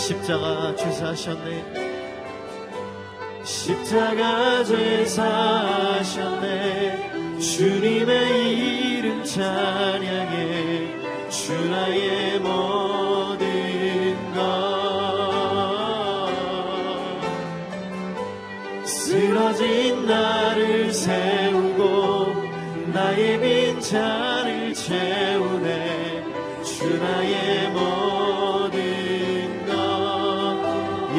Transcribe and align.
십자가 0.00 0.74
죄사하셨네. 0.74 1.64
십자가 3.44 4.64
죄사하셨네. 4.64 6.08
주님의 7.38 8.56
이름 8.98 9.22
찬양해. 9.22 10.98
주 11.28 11.52
나의 11.68 12.40
모든 12.40 13.46
것. 14.34 14.40
쓰러진 18.86 20.06
나를 20.06 20.69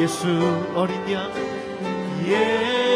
예수 0.02 0.26
어린 0.74 0.96
양 1.12 1.30
예 2.26 2.91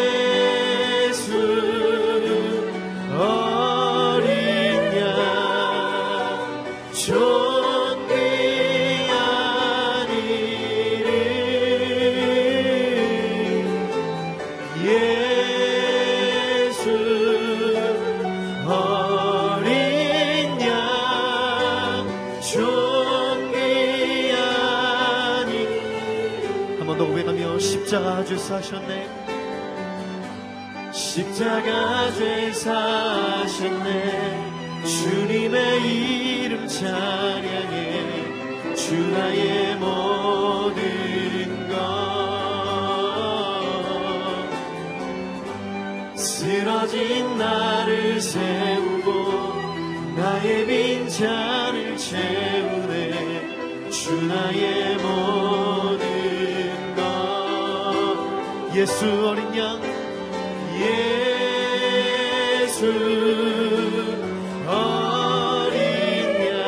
사셨네. 28.56 29.06
십자가 30.90 32.10
죄 32.12 32.50
사셨네. 32.52 34.52
주님의 34.82 35.82
이름 35.84 36.66
찬양해. 36.66 38.74
주 38.74 38.98
나의 39.10 39.76
모든 39.76 41.68
것. 41.68 41.76
쓰러진 46.16 47.36
나를 47.36 48.22
세우고 48.22 49.52
나의 50.16 50.66
빈잔을 50.66 51.98
채우네. 51.98 53.90
주 53.90 54.26
나의 54.26 54.96
모든 54.96 55.02
것 55.02 55.06
예수 58.76 59.06
어린 59.26 59.56
양 59.56 59.80
예수 60.78 62.84
어린 64.66 66.50
양 66.50 66.60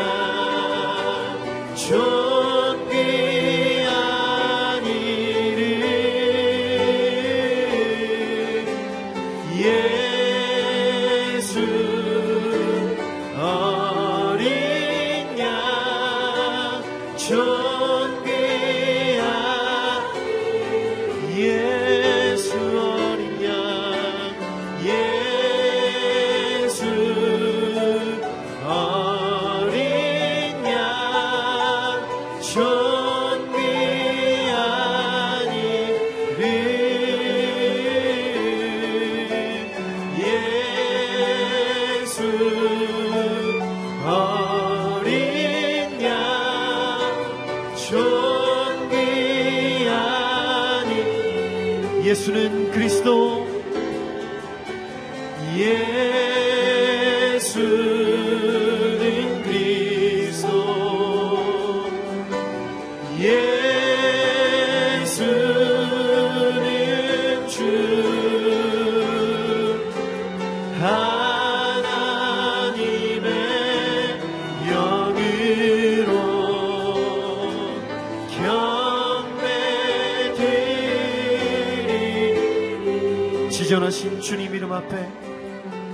앞에 84.78 85.10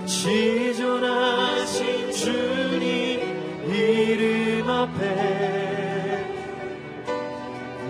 지존하신 0.04 2.12
주님 2.12 3.20
이름 3.66 4.68
앞에 4.68 6.22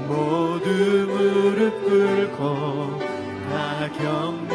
모두 0.07 0.69
무릎 1.09 1.83
꿇고 1.85 3.01
다 3.51 3.91
경배 3.99 4.55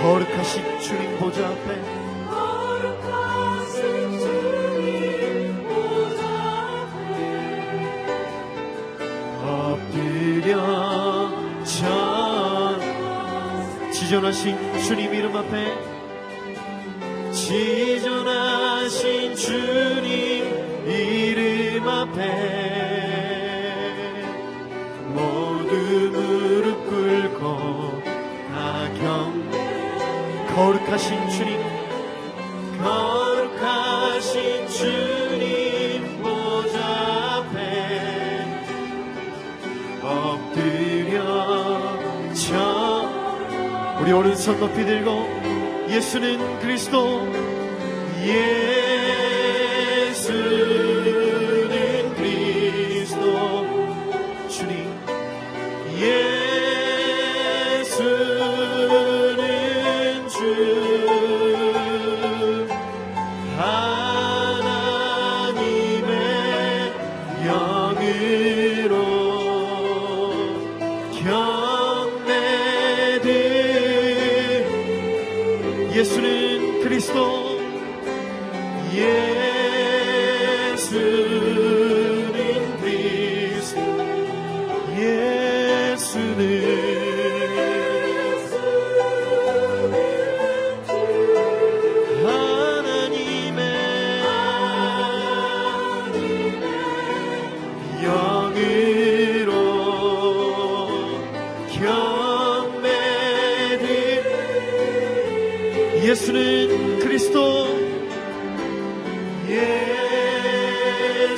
거룩하신 0.00 0.80
주님 0.80 1.18
보좌 1.18 1.48
앞에 1.48 2.05
지존하신 14.06 14.56
주님 14.86 15.12
이름 15.12 15.36
앞에 15.36 15.74
지존하신 17.32 19.34
주님 19.34 20.86
이름 20.86 21.88
앞에 21.88 22.20
모두 25.08 25.74
무릎 26.12 26.86
꿇고 26.88 28.00
다 28.52 28.88
경 29.00 29.34
거룩하신 30.54 31.28
주님 31.28 31.58
거 32.80 33.15
우리 44.06 44.12
오른손 44.12 44.60
높이 44.60 44.84
들고 44.84 45.10
예수는 45.90 46.60
그리스도 46.60 47.26
예 48.24 48.75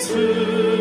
예 0.01 0.78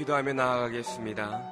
기도하며 0.00 0.32
나아가겠습니다. 0.32 1.42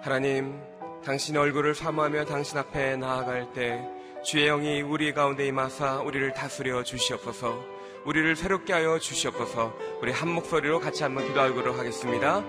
하나님, 0.00 0.60
당신의 1.04 1.42
얼굴을 1.42 1.74
사모하며 1.74 2.26
당신 2.26 2.58
앞에 2.58 2.96
나아갈 2.96 3.52
때 3.52 3.80
주의 4.24 4.46
영이 4.46 4.82
우리 4.82 5.12
가운데 5.12 5.44
임하사 5.46 6.02
우리를 6.02 6.32
다스려 6.32 6.84
주시옵소서. 6.84 7.58
우리를 8.04 8.36
새롭게 8.36 8.72
하여 8.72 9.00
주시옵소서. 9.00 9.74
우리 10.00 10.12
한 10.12 10.28
목소리로 10.28 10.78
같이 10.78 11.02
한번 11.02 11.26
기도하도록 11.26 11.76
하겠습니다. 11.76 12.44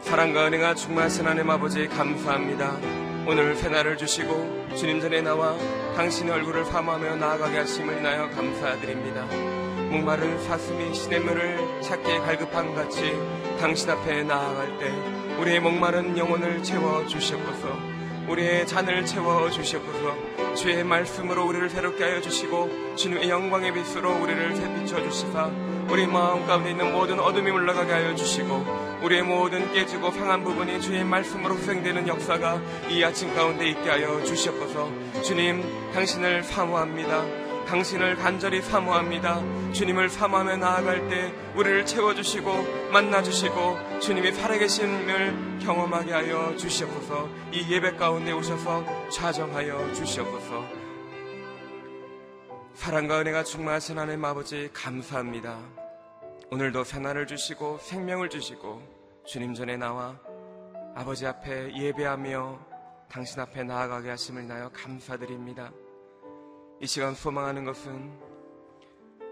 사랑과 0.00 0.46
은혜가 0.46 0.74
충만하신 0.74 1.26
하나님 1.26 1.50
아버지 1.50 1.86
감사합니다. 1.88 2.78
오늘 3.26 3.54
새날을 3.54 3.98
주시고 3.98 4.74
주님 4.76 5.00
전에 5.02 5.20
나와 5.20 5.54
당신의 5.94 6.32
얼굴을 6.32 6.64
사모하며 6.64 7.16
나아가게 7.16 7.58
하심을 7.58 7.98
인하여 7.98 8.30
감사드립니다. 8.30 9.26
목마른 9.90 10.42
사슴이 10.44 10.94
시냇물을 10.94 11.82
찾기에 11.82 12.18
갈급한 12.20 12.74
같이 12.74 13.12
당신 13.62 13.90
앞에 13.90 14.24
나아갈 14.24 14.76
때 14.80 14.90
우리의 15.38 15.60
목마른 15.60 16.18
영혼을 16.18 16.60
채워 16.64 17.06
주시옵소서. 17.06 17.78
우리의 18.26 18.66
잔을 18.66 19.06
채워 19.06 19.48
주시옵소서. 19.48 20.54
주의 20.56 20.82
말씀으로 20.82 21.46
우리를 21.46 21.70
새롭게 21.70 22.02
하여 22.02 22.20
주시고 22.20 22.96
주님의 22.96 23.30
영광의 23.30 23.72
빛으로 23.72 24.20
우리를 24.20 24.56
새비춰 24.56 25.00
주시사 25.04 25.48
우리 25.88 26.08
마음 26.08 26.44
가운데 26.44 26.72
있는 26.72 26.92
모든 26.92 27.20
어둠이 27.20 27.52
물러가게 27.52 27.92
하여 27.92 28.16
주시고 28.16 28.66
우리의 29.04 29.22
모든 29.22 29.72
깨지고 29.72 30.10
상한 30.10 30.42
부분이 30.42 30.80
주의 30.80 31.04
말씀으로 31.04 31.56
회생되는 31.56 32.08
역사가 32.08 32.60
이 32.90 33.04
아침 33.04 33.32
가운데 33.32 33.68
있게 33.68 33.88
하여 33.88 34.24
주시옵소서. 34.24 34.90
주님 35.22 35.62
당신을 35.92 36.42
사모합니다 36.42 37.41
당신을 37.66 38.16
간절히 38.16 38.60
사모합니다. 38.60 39.40
주님을 39.72 40.08
사모하며 40.10 40.56
나아갈 40.56 41.08
때 41.08 41.32
우리를 41.54 41.86
채워주시고 41.86 42.90
만나주시고 42.92 44.00
주님이 44.00 44.32
살아계심을 44.32 45.58
경험하게 45.60 46.12
하여 46.12 46.56
주시옵소서 46.56 47.28
이 47.52 47.72
예배 47.72 47.96
가운데 47.96 48.32
오셔서 48.32 48.84
좌정하여 49.10 49.94
주시옵소서 49.94 50.82
사랑과 52.74 53.20
은혜가 53.20 53.44
충만하신 53.44 53.98
하나님 53.98 54.24
아버지 54.24 54.68
감사합니다. 54.72 55.58
오늘도 56.50 56.84
새날을 56.84 57.26
주시고 57.26 57.78
생명을 57.78 58.28
주시고 58.28 58.82
주님 59.24 59.54
전에 59.54 59.76
나와 59.76 60.18
아버지 60.94 61.26
앞에 61.26 61.74
예배하며 61.74 62.58
당신 63.08 63.40
앞에 63.40 63.62
나아가게 63.62 64.10
하심을 64.10 64.42
인하여 64.42 64.70
감사드립니다. 64.70 65.70
이 66.82 66.86
시간 66.88 67.14
소망하는 67.14 67.64
것은 67.64 68.12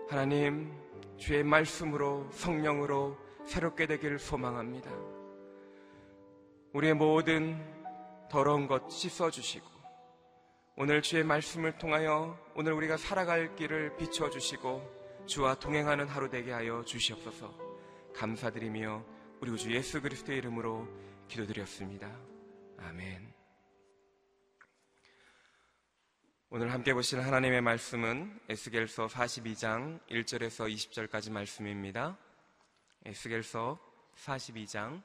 하나님 0.08 0.72
주의 1.16 1.42
말씀으로 1.42 2.30
성령으로 2.30 3.18
새롭게 3.44 3.88
되기를 3.88 4.20
소망합니다. 4.20 4.88
우리의 6.72 6.94
모든 6.94 7.60
더러운 8.30 8.68
것 8.68 8.88
씻어주시고 8.88 9.66
오늘 10.76 11.02
주의 11.02 11.24
말씀을 11.24 11.76
통하여 11.76 12.38
오늘 12.54 12.72
우리가 12.72 12.96
살아갈 12.96 13.56
길을 13.56 13.96
비춰주시고 13.96 15.24
주와 15.26 15.56
동행하는 15.56 16.06
하루 16.06 16.30
되게 16.30 16.52
하여 16.52 16.84
주시옵소서 16.84 17.52
감사드리며 18.14 19.04
우리 19.40 19.50
우주 19.50 19.74
예수 19.74 20.00
그리스도의 20.00 20.38
이름으로 20.38 20.86
기도드렸습니다. 21.26 22.08
아멘. 22.78 23.29
오늘 26.52 26.72
함께 26.72 26.92
보실 26.92 27.20
하나님의 27.20 27.60
말씀은 27.60 28.40
에스겔서 28.48 29.06
42장 29.06 30.00
1절에서 30.10 30.68
20절까지 30.68 31.30
말씀입니다. 31.30 32.18
에스겔서 33.04 33.78
42장 34.16 35.00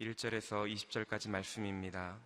1절에서 0.00 0.68
20절까지 0.68 1.30
말씀입니다. 1.30 2.18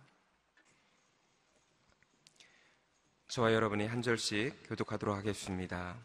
저와 3.27 3.53
여러분이 3.53 3.85
한 3.85 4.01
절씩 4.01 4.67
교독하도록 4.67 5.15
하겠습니다. 5.17 5.95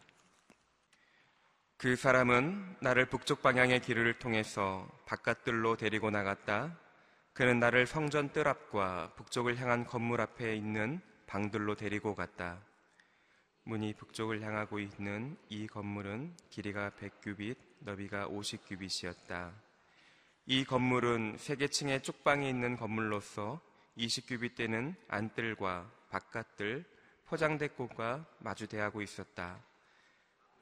그 1.78 1.96
사람은 1.96 2.76
나를 2.82 3.06
북쪽 3.06 3.40
방향의 3.40 3.80
길을 3.80 4.18
통해서 4.18 4.86
바깥들로 5.06 5.78
데리고 5.78 6.10
나갔다. 6.10 6.78
그는 7.32 7.60
나를 7.60 7.86
성전 7.86 8.30
뜰 8.30 8.46
앞과 8.46 9.14
북쪽을 9.16 9.56
향한 9.56 9.86
건물 9.86 10.20
앞에 10.20 10.54
있는 10.54 11.00
방들로 11.28 11.74
데리고 11.74 12.14
갔다. 12.14 12.58
문이 13.64 13.92
북쪽을 13.92 14.40
향하고 14.40 14.78
있는 14.78 15.36
이 15.50 15.66
건물은 15.66 16.34
길이가 16.48 16.90
100규빗, 16.98 17.54
너비가 17.80 18.26
50규빗이었다. 18.28 19.52
이 20.46 20.64
건물은 20.64 21.36
세 21.36 21.54
개층의 21.56 22.02
쪽방이 22.02 22.48
있는 22.48 22.76
건물로서 22.76 23.60
20규빗 23.98 24.56
되는 24.56 24.94
안뜰과 25.08 25.92
바깥뜰, 26.08 26.86
포장대꽃과 27.26 28.24
마주대하고 28.38 29.02
있었다. 29.02 29.62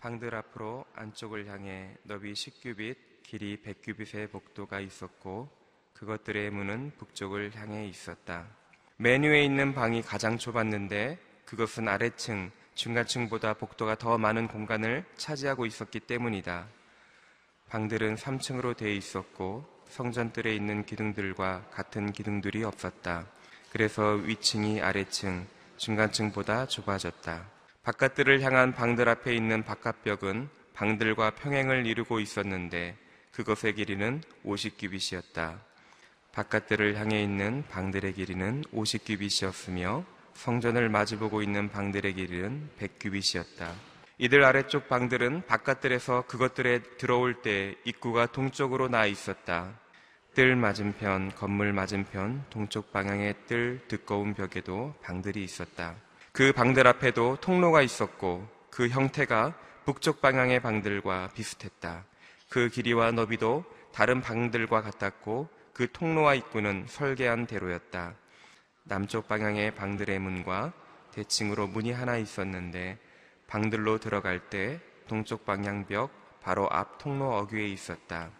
방들 0.00 0.34
앞으로 0.34 0.84
안쪽을 0.94 1.46
향해 1.46 1.96
너비 2.02 2.32
10규빗, 2.32 3.22
길이 3.22 3.62
100규빗의 3.62 4.32
복도가 4.32 4.80
있었고 4.80 5.48
그것들의 5.92 6.50
문은 6.50 6.96
북쪽을 6.98 7.54
향해 7.54 7.86
있었다. 7.86 8.65
맨 8.98 9.24
위에 9.24 9.44
있는 9.44 9.74
방이 9.74 10.00
가장 10.00 10.38
좁았는데 10.38 11.18
그것은 11.44 11.86
아래층, 11.86 12.50
중간층보다 12.74 13.52
복도가 13.52 13.96
더 13.96 14.16
많은 14.16 14.48
공간을 14.48 15.04
차지하고 15.18 15.66
있었기 15.66 16.00
때문이다. 16.00 16.66
방들은 17.68 18.14
3층으로 18.14 18.74
되어 18.74 18.88
있었고 18.88 19.66
성전뜰에 19.90 20.54
있는 20.54 20.86
기둥들과 20.86 21.66
같은 21.70 22.10
기둥들이 22.10 22.64
없었다. 22.64 23.26
그래서 23.70 24.12
위층이 24.12 24.80
아래층, 24.80 25.46
중간층보다 25.76 26.66
좁아졌다. 26.66 27.50
바깥들을 27.82 28.40
향한 28.40 28.72
방들 28.72 29.10
앞에 29.10 29.34
있는 29.36 29.62
바깥벽은 29.62 30.48
방들과 30.72 31.32
평행을 31.32 31.84
이루고 31.84 32.18
있었는데 32.20 32.96
그것의 33.32 33.74
길이는 33.74 34.22
50규빗이었다. 34.46 35.58
바깥들을 36.36 36.98
향해 36.98 37.22
있는 37.22 37.64
방들의 37.70 38.12
길이는 38.12 38.64
50규빗이었으며 38.74 40.04
성전을 40.34 40.90
마주보고 40.90 41.40
있는 41.40 41.70
방들의 41.70 42.12
길이는 42.12 42.68
100규빗이었다. 42.78 43.72
이들 44.18 44.44
아래쪽 44.44 44.86
방들은 44.86 45.46
바깥들에서 45.46 46.26
그것들에 46.26 46.82
들어올 46.98 47.40
때 47.40 47.74
입구가 47.84 48.26
동쪽으로 48.26 48.88
나 48.88 49.06
있었다. 49.06 49.80
뜰 50.34 50.56
맞은편, 50.56 51.32
건물 51.36 51.72
맞은편, 51.72 52.44
동쪽 52.50 52.92
방향의 52.92 53.34
뜰 53.46 53.80
두꺼운 53.88 54.34
벽에도 54.34 54.94
방들이 55.02 55.42
있었다. 55.42 55.94
그 56.32 56.52
방들 56.52 56.86
앞에도 56.86 57.38
통로가 57.40 57.80
있었고 57.80 58.46
그 58.68 58.88
형태가 58.88 59.54
북쪽 59.86 60.20
방향의 60.20 60.60
방들과 60.60 61.30
비슷했다. 61.32 62.04
그 62.50 62.68
길이와 62.68 63.12
너비도 63.12 63.64
다른 63.94 64.20
방들과 64.20 64.82
같았고 64.82 65.55
그 65.76 65.92
통로와 65.92 66.32
입구는 66.36 66.86
설계한 66.88 67.46
대로였다. 67.46 68.14
남쪽 68.84 69.28
방향의 69.28 69.74
방들의 69.74 70.18
문과 70.20 70.72
대칭으로 71.12 71.66
문이 71.66 71.92
하나 71.92 72.16
있었는데 72.16 72.96
방들로 73.46 73.98
들어갈 73.98 74.40
때 74.48 74.80
동쪽 75.06 75.44
방향 75.44 75.84
벽 75.84 76.10
바로 76.40 76.66
앞 76.72 76.96
통로 76.96 77.36
어귀에 77.36 77.66
있었다. 77.66 78.30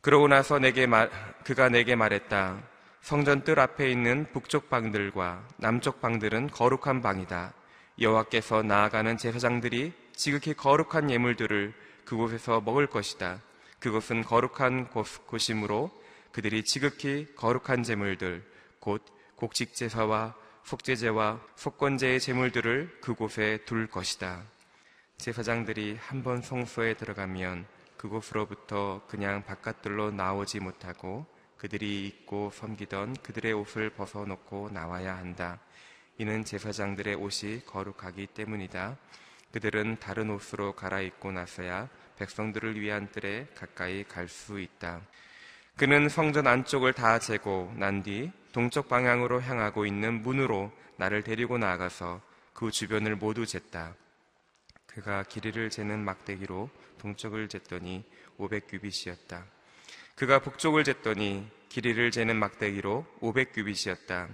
그러고 0.00 0.28
나서 0.28 0.58
내게 0.58 0.86
말, 0.86 1.10
그가 1.44 1.68
내게 1.68 1.94
말했다. 1.94 2.62
성전 3.02 3.44
뜰 3.44 3.60
앞에 3.60 3.90
있는 3.90 4.26
북쪽 4.32 4.70
방들과 4.70 5.46
남쪽 5.58 6.00
방들은 6.00 6.48
거룩한 6.48 7.02
방이다. 7.02 7.52
여호와께서 8.00 8.62
나아가는 8.62 9.14
제사장들이 9.18 9.92
지극히 10.16 10.54
거룩한 10.54 11.10
예물들을 11.10 11.74
그곳에서 12.06 12.62
먹을 12.62 12.86
것이다. 12.86 13.42
그곳은 13.78 14.24
거룩한 14.24 14.88
곳, 14.88 15.26
곳이므로 15.26 15.90
그들이 16.32 16.64
지극히 16.64 17.26
거룩한 17.36 17.82
제물들, 17.82 18.44
곧 18.80 19.04
곡식 19.36 19.74
제사와 19.74 20.34
속죄제와 20.64 21.40
속건제의 21.56 22.20
제물들을 22.20 22.98
그곳에 23.00 23.58
둘 23.64 23.86
것이다. 23.86 24.42
제사장들이 25.16 25.96
한 26.00 26.22
번 26.22 26.42
성소에 26.42 26.94
들어가면 26.94 27.66
그곳으로부터 27.96 29.02
그냥 29.08 29.42
바깥들로 29.44 30.12
나오지 30.12 30.60
못하고 30.60 31.26
그들이 31.56 32.06
입고 32.06 32.52
섬기던 32.54 33.16
그들의 33.22 33.52
옷을 33.52 33.90
벗어놓고 33.90 34.70
나와야 34.72 35.16
한다. 35.16 35.58
이는 36.18 36.44
제사장들의 36.44 37.14
옷이 37.16 37.64
거룩하기 37.64 38.28
때문이다. 38.28 38.96
그들은 39.52 39.98
다른 39.98 40.30
옷으로 40.30 40.74
갈아입고 40.74 41.32
나서야 41.32 41.88
백성들을 42.18 42.80
위한 42.80 43.10
뜰에 43.10 43.46
가까이 43.54 44.04
갈 44.04 44.28
수 44.28 44.60
있다. 44.60 45.00
그는 45.78 46.08
성전 46.08 46.48
안쪽을 46.48 46.92
다 46.92 47.20
재고 47.20 47.72
난 47.76 48.02
뒤 48.02 48.32
동쪽 48.50 48.88
방향으로 48.88 49.40
향하고 49.40 49.86
있는 49.86 50.22
문으로 50.22 50.72
나를 50.96 51.22
데리고 51.22 51.56
나가서 51.56 52.20
그 52.52 52.72
주변을 52.72 53.14
모두 53.14 53.44
쟀다. 53.44 53.94
그가 54.86 55.22
길이를 55.22 55.70
재는 55.70 56.04
막대기로 56.04 56.68
동쪽을 56.98 57.46
쟀더니 57.46 58.02
500규빗이었다. 58.40 59.44
그가 60.16 60.40
북쪽을 60.40 60.82
쟀더니 60.82 61.46
길이를 61.68 62.10
재는 62.10 62.34
막대기로 62.34 63.06
500규빗이었다. 63.20 64.28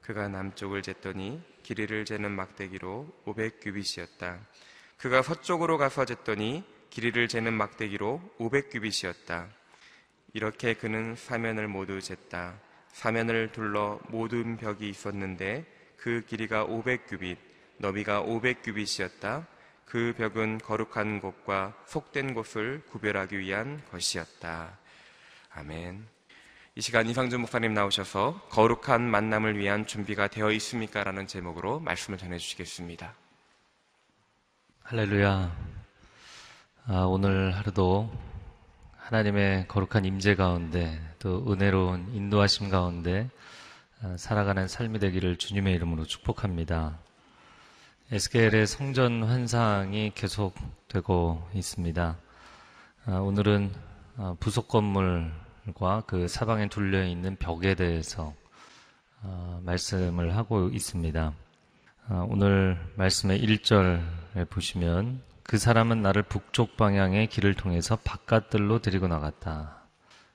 그가 0.00 0.26
남쪽을 0.26 0.82
쟀더니 0.82 1.40
길이를 1.62 2.04
재는 2.04 2.32
막대기로 2.32 3.06
500규빗이었다. 3.26 4.40
그가 4.98 5.22
서쪽으로 5.22 5.78
가서 5.78 6.04
쟀더니 6.04 6.64
길이를 6.90 7.28
재는 7.28 7.52
막대기로 7.52 8.20
500규빗이었다. 8.40 9.59
이렇게 10.32 10.74
그는 10.74 11.16
사면을 11.16 11.68
모두 11.68 11.98
쟀다. 11.98 12.54
사면을 12.88 13.52
둘러 13.52 13.98
모든 14.08 14.56
벽이 14.56 14.88
있었는데 14.88 15.64
그 15.96 16.24
길이가 16.26 16.66
500규빗, 16.66 17.36
너비가 17.78 18.22
500규빗이었다. 18.22 19.46
그 19.84 20.14
벽은 20.16 20.58
거룩한 20.58 21.20
곳과 21.20 21.74
속된 21.86 22.34
곳을 22.34 22.82
구별하기 22.90 23.38
위한 23.38 23.82
것이었다. 23.90 24.78
아멘. 25.52 26.06
이 26.76 26.80
시간 26.80 27.08
이상준 27.08 27.40
목사님 27.40 27.74
나오셔서 27.74 28.46
거룩한 28.50 29.02
만남을 29.02 29.58
위한 29.58 29.86
준비가 29.86 30.28
되어 30.28 30.52
있습니까? 30.52 31.02
라는 31.02 31.26
제목으로 31.26 31.80
말씀을 31.80 32.18
전해주시겠습니다. 32.18 33.12
할렐루야. 34.84 35.56
아, 36.86 36.94
오늘 37.02 37.54
하루도 37.56 38.29
하나님의 39.10 39.66
거룩한 39.66 40.04
임재 40.04 40.36
가운데 40.36 41.00
또 41.18 41.44
은혜로운 41.50 42.14
인도하심 42.14 42.70
가운데 42.70 43.28
아, 44.00 44.14
살아가는 44.16 44.68
삶이 44.68 45.00
되기를 45.00 45.36
주님의 45.36 45.74
이름으로 45.74 46.04
축복합니다. 46.04 46.96
에스겔의 48.12 48.68
성전 48.68 49.24
환상이 49.24 50.12
계속되고 50.14 51.48
있습니다. 51.54 52.18
아, 53.06 53.12
오늘은 53.14 53.72
아, 54.16 54.36
부속 54.38 54.68
건물과 54.68 56.04
그 56.06 56.28
사방에 56.28 56.68
둘려 56.68 57.04
있는 57.04 57.34
벽에 57.34 57.74
대해서 57.74 58.32
아, 59.22 59.58
말씀을 59.64 60.36
하고 60.36 60.68
있습니다. 60.68 61.32
아, 62.06 62.26
오늘 62.28 62.78
말씀의 62.94 63.42
1절에 63.42 64.48
보시면 64.48 65.29
그 65.50 65.58
사람은 65.58 66.00
나를 66.00 66.22
북쪽 66.22 66.76
방향의 66.76 67.26
길을 67.26 67.54
통해서 67.54 67.96
바깥들로 68.04 68.78
데리고 68.78 69.08
나갔다. 69.08 69.82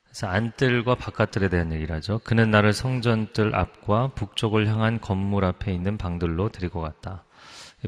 그래서 0.04 0.28
안뜰과 0.28 0.96
바깥들에 0.96 1.48
대한 1.48 1.72
얘기를 1.72 1.96
하죠. 1.96 2.20
그는 2.26 2.52
나를 2.52 2.74
성전뜰 2.74 3.56
앞과 3.56 4.10
북쪽을 4.10 4.68
향한 4.68 5.00
건물 5.00 5.46
앞에 5.46 5.74
있는 5.74 5.98
방들로 5.98 6.50
데리고 6.50 6.82
갔다. 6.82 7.24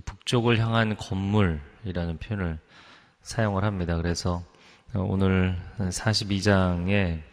북쪽을 0.06 0.58
향한 0.60 0.96
건물이라는 0.96 2.18
표현을 2.20 2.60
사용을 3.24 3.66
합니다. 3.66 3.98
그래서 3.98 4.42
오늘 4.96 5.58
42장에 5.80 7.24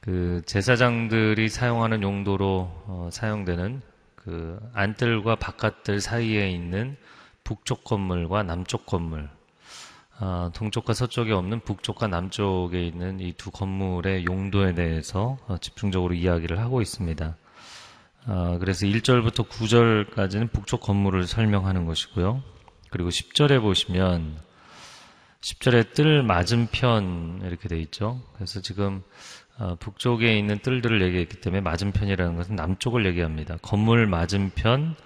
그 0.00 0.42
제사장들이 0.46 1.48
사용하는 1.48 2.02
용도로 2.02 2.82
어, 2.88 3.08
사용되는 3.12 3.82
그 4.16 4.58
안뜰과 4.74 5.36
바깥들 5.36 6.00
사이에 6.00 6.50
있는 6.50 6.96
북쪽 7.48 7.82
건물과 7.82 8.42
남쪽 8.42 8.84
건물, 8.84 9.30
아, 10.18 10.50
동쪽과 10.52 10.92
서쪽에 10.92 11.32
없는 11.32 11.60
북쪽과 11.60 12.06
남쪽에 12.06 12.86
있는 12.86 13.20
이 13.20 13.32
두 13.32 13.50
건물의 13.50 14.26
용도에 14.26 14.74
대해서 14.74 15.38
어, 15.46 15.56
집중적으로 15.56 16.12
이야기를 16.12 16.58
하고 16.58 16.82
있습니다. 16.82 17.36
아, 18.26 18.56
그래서 18.60 18.84
1절부터 18.84 19.48
9절까지는 19.48 20.52
북쪽 20.52 20.82
건물을 20.82 21.26
설명하는 21.26 21.86
것이고요. 21.86 22.42
그리고 22.90 23.08
10절에 23.08 23.62
보시면 23.62 24.36
10절에 25.40 25.94
뜰 25.94 26.22
맞은편 26.22 27.40
이렇게 27.46 27.66
돼 27.70 27.80
있죠. 27.80 28.20
그래서 28.34 28.60
지금 28.60 29.02
어, 29.58 29.74
북쪽에 29.80 30.38
있는 30.38 30.58
뜰들을 30.58 31.00
얘기했기 31.00 31.40
때문에 31.40 31.62
맞은편이라는 31.62 32.36
것은 32.36 32.56
남쪽을 32.56 33.06
얘기합니다. 33.06 33.56
건물 33.62 34.06
맞은편 34.06 34.96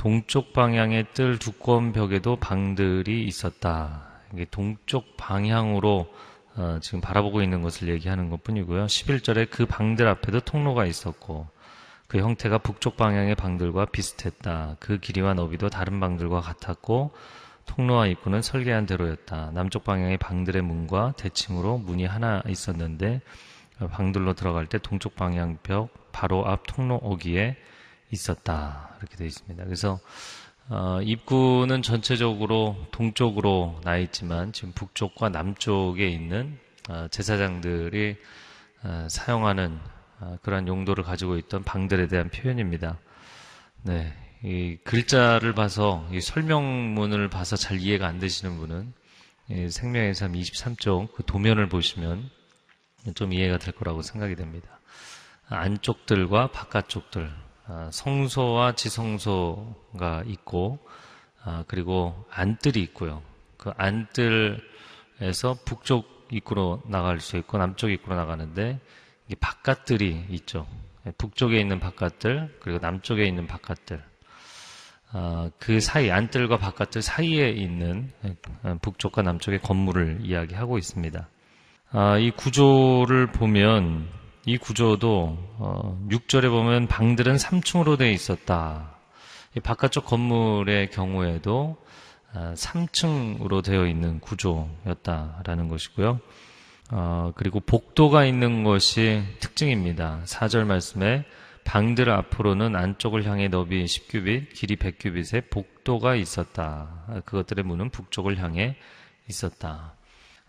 동쪽 0.00 0.54
방향의 0.54 1.08
뜰 1.12 1.38
두꺼운 1.38 1.92
벽에도 1.92 2.36
방들이 2.36 3.22
있었다. 3.26 4.06
이게 4.32 4.46
동쪽 4.50 5.18
방향으로 5.18 6.10
어, 6.56 6.78
지금 6.80 7.02
바라보고 7.02 7.42
있는 7.42 7.60
것을 7.60 7.88
얘기하는 7.88 8.30
것 8.30 8.42
뿐이고요. 8.42 8.86
11절에 8.86 9.50
그 9.50 9.66
방들 9.66 10.08
앞에도 10.08 10.40
통로가 10.40 10.86
있었고 10.86 11.48
그 12.06 12.16
형태가 12.16 12.56
북쪽 12.56 12.96
방향의 12.96 13.34
방들과 13.34 13.84
비슷했다. 13.84 14.76
그 14.80 14.96
길이와 15.00 15.34
너비도 15.34 15.68
다른 15.68 16.00
방들과 16.00 16.40
같았고 16.40 17.12
통로와 17.66 18.06
입구는 18.06 18.40
설계한 18.40 18.86
대로였다. 18.86 19.50
남쪽 19.52 19.84
방향의 19.84 20.16
방들의 20.16 20.62
문과 20.62 21.12
대칭으로 21.18 21.76
문이 21.76 22.06
하나 22.06 22.42
있었는데 22.48 23.20
방들로 23.90 24.32
들어갈 24.32 24.64
때 24.64 24.78
동쪽 24.78 25.14
방향 25.14 25.58
벽 25.62 25.90
바로 26.10 26.46
앞 26.46 26.62
통로 26.66 26.94
어기에 26.94 27.58
있었다. 28.10 28.89
이렇게 29.00 29.16
되어 29.16 29.26
있습니다. 29.26 29.64
그래서 29.64 30.00
어, 30.68 31.00
입구는 31.02 31.82
전체적으로 31.82 32.76
동쪽으로 32.92 33.80
나 33.82 33.96
있지만 33.96 34.52
지금 34.52 34.72
북쪽과 34.72 35.30
남쪽에 35.30 36.08
있는 36.08 36.58
어, 36.88 37.08
제사장들이 37.10 38.16
어, 38.84 39.06
사용하는 39.10 39.78
어, 40.20 40.36
그러한 40.42 40.68
용도를 40.68 41.02
가지고 41.02 41.36
있던 41.38 41.64
방들에 41.64 42.06
대한 42.06 42.30
표현입니다. 42.30 42.98
네, 43.82 44.12
이 44.44 44.76
글자를 44.84 45.54
봐서 45.54 46.06
이 46.12 46.20
설명문을 46.20 47.28
봐서 47.30 47.56
잘 47.56 47.80
이해가 47.80 48.06
안 48.06 48.18
되시는 48.18 48.56
분은 48.58 48.92
이 49.50 49.68
생명의 49.68 50.14
삶 50.14 50.32
23쪽 50.32 51.12
그 51.14 51.24
도면을 51.24 51.68
보시면 51.68 52.30
좀 53.14 53.32
이해가 53.32 53.58
될 53.58 53.74
거라고 53.74 54.02
생각이 54.02 54.36
됩니다. 54.36 54.78
안쪽들과 55.48 56.52
바깥쪽들, 56.52 57.26
아, 57.26 57.49
성소와 57.90 58.72
지성소가 58.74 60.24
있고, 60.26 60.78
아, 61.42 61.64
그리고 61.66 62.24
안뜰이 62.30 62.80
있고요. 62.82 63.22
그 63.56 63.72
안뜰에서 63.76 65.58
북쪽 65.64 66.26
입구로 66.32 66.82
나갈 66.86 67.20
수 67.20 67.36
있고 67.36 67.58
남쪽 67.58 67.90
입구로 67.90 68.16
나가는데 68.16 68.78
이게 69.26 69.36
바깥들이 69.40 70.26
있죠. 70.30 70.66
북쪽에 71.18 71.58
있는 71.58 71.80
바깥들 71.80 72.58
그리고 72.60 72.78
남쪽에 72.80 73.24
있는 73.24 73.46
바깥들 73.46 74.02
아, 75.12 75.50
그 75.58 75.80
사이 75.80 76.10
안뜰과 76.10 76.58
바깥들 76.58 77.02
사이에 77.02 77.50
있는 77.50 78.12
북쪽과 78.82 79.22
남쪽의 79.22 79.60
건물을 79.60 80.20
이야기하고 80.22 80.78
있습니다. 80.78 81.28
아, 81.90 82.18
이 82.18 82.30
구조를 82.30 83.32
보면 83.32 84.08
이 84.46 84.56
구조도 84.56 85.36
어, 85.58 86.06
6절에 86.10 86.48
보면 86.48 86.86
방들은 86.86 87.36
3층으로 87.36 87.98
되어 87.98 88.10
있었다. 88.10 88.96
이 89.54 89.60
바깥쪽 89.60 90.06
건물의 90.06 90.90
경우에도 90.90 91.76
3층으로 92.32 93.62
되어 93.62 93.86
있는 93.86 94.20
구조였다라는 94.20 95.68
것이고요. 95.68 96.20
어, 96.92 97.32
그리고 97.34 97.60
복도가 97.60 98.24
있는 98.24 98.64
것이 98.64 99.22
특징입니다. 99.40 100.22
4절 100.24 100.64
말씀에 100.64 101.24
방들 101.64 102.10
앞으로는 102.10 102.74
안쪽을 102.74 103.26
향해 103.26 103.48
너비 103.48 103.84
10규빗, 103.84 104.54
길이 104.54 104.76
100규빗의 104.76 105.50
복도가 105.50 106.14
있었다. 106.14 107.22
그것들의 107.26 107.64
문은 107.64 107.90
북쪽을 107.90 108.38
향해 108.38 108.76
있었다. 109.28 109.94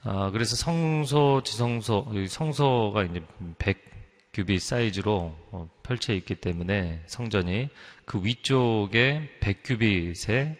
어, 0.04 0.32
그래서 0.32 0.56
성소, 0.56 1.44
지성소, 1.44 2.08
성소가 2.28 3.04
이제 3.04 3.24
100규빗 3.60 4.60
사이즈로 4.60 5.36
어, 5.52 5.70
펼쳐 5.84 6.14
있기 6.14 6.36
때문에 6.36 7.04
성전이 7.06 7.70
그 8.06 8.24
위쪽에 8.24 9.30
100규빗의 9.42 10.58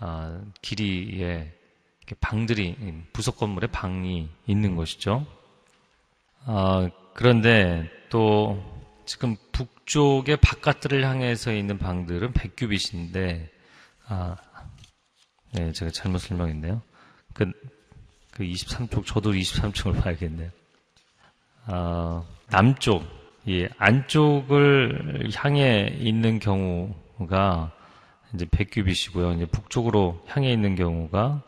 어, 0.00 0.42
길이에 0.62 1.52
방들이 2.20 2.76
부속 3.12 3.36
건물에 3.36 3.66
방이 3.66 4.28
있는 4.46 4.76
것이죠. 4.76 5.26
어, 6.46 6.88
그런데 7.14 7.88
또 8.08 8.62
지금 9.04 9.36
북쪽의 9.52 10.38
바깥들을 10.38 11.04
향해서 11.04 11.52
있는 11.52 11.78
방들은 11.78 12.32
100규빗인데 12.32 13.48
아, 14.06 14.36
네, 15.52 15.72
제가 15.72 15.90
잘못 15.90 16.18
설명했네요. 16.18 16.82
그, 17.34 17.52
그 18.40 18.44
23쪽, 18.46 19.04
저도 19.04 19.32
23층을 19.32 20.00
봐야겠네요. 20.00 20.48
아, 21.66 22.24
남쪽, 22.48 23.04
예, 23.48 23.68
안쪽을 23.76 25.28
향해 25.34 25.94
있는 25.98 26.38
경우가 26.38 27.70
이제 28.32 28.46
100규빗이고요. 28.46 29.36
이제 29.36 29.44
북쪽으로 29.44 30.24
향해 30.26 30.50
있는 30.50 30.74
경우가 30.74 31.42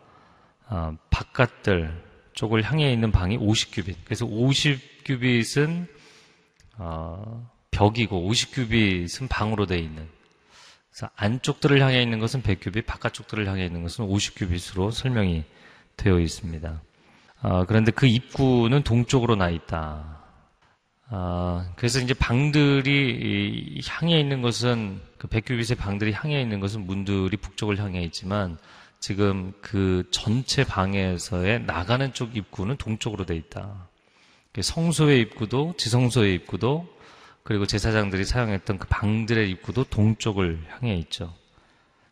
아, 0.69 0.95
바깥들 1.09 1.99
쪽을 2.35 2.63
향해 2.63 2.93
있는 2.93 3.11
방이 3.11 3.39
50규빗. 3.39 3.97
그래서 4.05 4.27
50규빗은 4.27 5.87
어, 6.77 7.51
벽이고 7.71 8.31
50규빗은 8.31 9.31
방으로 9.31 9.65
되어 9.65 9.79
있는. 9.79 10.07
그래서 10.91 11.09
안쪽들을 11.17 11.81
향해 11.81 12.03
있는 12.03 12.19
것은 12.19 12.43
100규빗, 12.43 12.85
바깥쪽들을 12.85 13.49
향해 13.49 13.65
있는 13.65 13.83
것은 13.83 14.07
50규빗으로 14.07 14.93
설명이 14.93 15.45
되어 15.97 16.19
있습니다. 16.19 16.83
어, 17.43 17.65
그런데 17.67 17.91
그 17.91 18.07
입구는 18.07 18.83
동쪽으로 18.83 19.37
나 19.37 19.51
있다. 19.51 20.21
어, 21.11 21.65
그래서 21.77 22.01
이제 22.01 22.15
방들이 22.15 23.81
향해 23.87 24.19
있는 24.19 24.41
것은 24.43 25.01
그 25.19 25.27
백규빗의 25.27 25.77
방들이 25.77 26.13
향해 26.13 26.41
있는 26.41 26.61
것은 26.61 26.87
문들이 26.87 27.37
북쪽을 27.37 27.79
향해 27.79 28.03
있지만 28.03 28.57
지금 29.01 29.53
그 29.61 30.05
전체 30.11 30.65
방에서의 30.65 31.65
나가는 31.65 32.13
쪽 32.15 32.37
입구는 32.37 32.77
동쪽으로 32.77 33.27
돼 33.27 33.35
있다. 33.37 33.89
성소의 34.59 35.21
입구도 35.23 35.75
지성소의 35.77 36.35
입구도 36.35 36.87
그리고 37.43 37.67
제사장들이 37.67 38.25
사용했던 38.25 38.79
그 38.79 38.87
방들의 38.89 39.51
입구도 39.51 39.85
동쪽을 39.85 40.65
향해 40.69 40.95
있죠. 40.97 41.35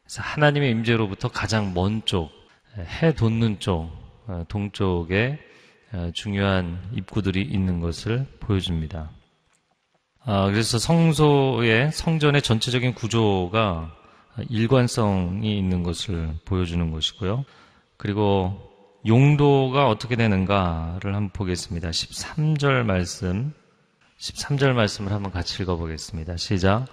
그래서 0.02 0.22
하나님의 0.22 0.70
임재로부터 0.72 1.28
가장 1.28 1.72
먼 1.72 2.02
쪽, 2.04 2.30
해 2.76 3.14
돋는 3.14 3.60
쪽, 3.60 3.92
어, 3.92 3.99
동쪽에 4.48 5.38
어, 5.92 6.10
중요한 6.14 6.80
입구들이 6.94 7.42
있는 7.42 7.80
것을 7.80 8.26
보여줍니다. 8.40 9.10
아, 10.24 10.46
그래서 10.50 10.78
성소의 10.78 11.92
성전의 11.92 12.42
전체적인 12.42 12.94
구조가 12.94 13.96
일관성이 14.48 15.58
있는 15.58 15.82
것을 15.82 16.34
보여주는 16.44 16.90
것이고요. 16.90 17.44
그리고 17.96 18.70
용도가 19.06 19.88
어떻게 19.88 20.16
되는가를 20.16 21.14
한번 21.14 21.30
보겠습니다. 21.30 21.90
13절 21.90 22.84
말씀, 22.84 23.52
13절 24.18 24.74
말씀을 24.74 25.12
한번 25.12 25.32
같이 25.32 25.62
읽어보겠습니다. 25.62 26.36
시작. 26.36 26.86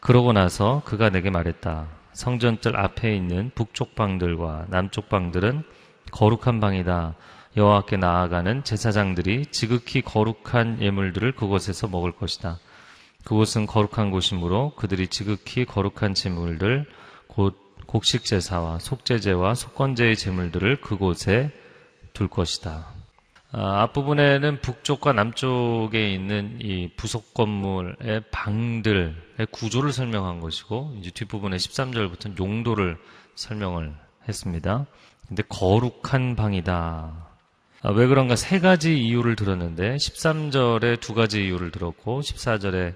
그러고 0.00 0.32
나서 0.32 0.82
그가 0.84 1.08
내게 1.08 1.30
말했다. 1.30 1.88
성전뜰 2.12 2.76
앞에 2.76 3.14
있는 3.14 3.52
북쪽 3.54 3.94
방들과 3.94 4.66
남쪽 4.68 5.08
방들은 5.08 5.62
거룩한 6.12 6.60
방이다. 6.60 7.16
여호와께 7.56 7.96
나아가는 7.96 8.64
제사장들이 8.64 9.46
지극히 9.46 10.00
거룩한 10.00 10.80
예물들을 10.80 11.32
그곳에서 11.32 11.88
먹을 11.88 12.12
것이다. 12.12 12.58
그곳은 13.24 13.66
거룩한 13.66 14.10
곳이므로 14.10 14.72
그들이 14.76 15.08
지극히 15.08 15.64
거룩한 15.64 16.14
제물들 16.14 16.86
곧 17.26 17.58
곡식 17.86 18.24
제사와 18.24 18.78
속죄제와 18.78 19.54
속건제의 19.54 20.16
제물들을 20.16 20.80
그곳에 20.80 21.50
둘 22.14 22.28
것이다. 22.28 22.86
아, 23.54 23.82
앞부분에는 23.82 24.62
북쪽과 24.62 25.12
남쪽에 25.12 26.10
있는 26.10 26.58
이 26.62 26.90
부속 26.96 27.34
건물의 27.34 28.22
방들의 28.30 29.14
구조를 29.50 29.92
설명한 29.92 30.40
것이고 30.40 30.94
이제 30.98 31.10
뒷부분에 31.10 31.56
13절부터 31.56 32.38
용도를 32.38 32.96
설명을 33.34 33.94
했습니다. 34.26 34.86
근데 35.28 35.42
거룩한 35.48 36.36
방이다. 36.36 37.28
아, 37.84 37.90
왜 37.90 38.06
그런가 38.06 38.36
세 38.36 38.60
가지 38.60 38.98
이유를 38.98 39.34
들었는데 39.36 39.96
13절에 39.96 41.00
두 41.00 41.14
가지 41.14 41.44
이유를 41.44 41.70
들었고 41.70 42.20
14절에 42.20 42.94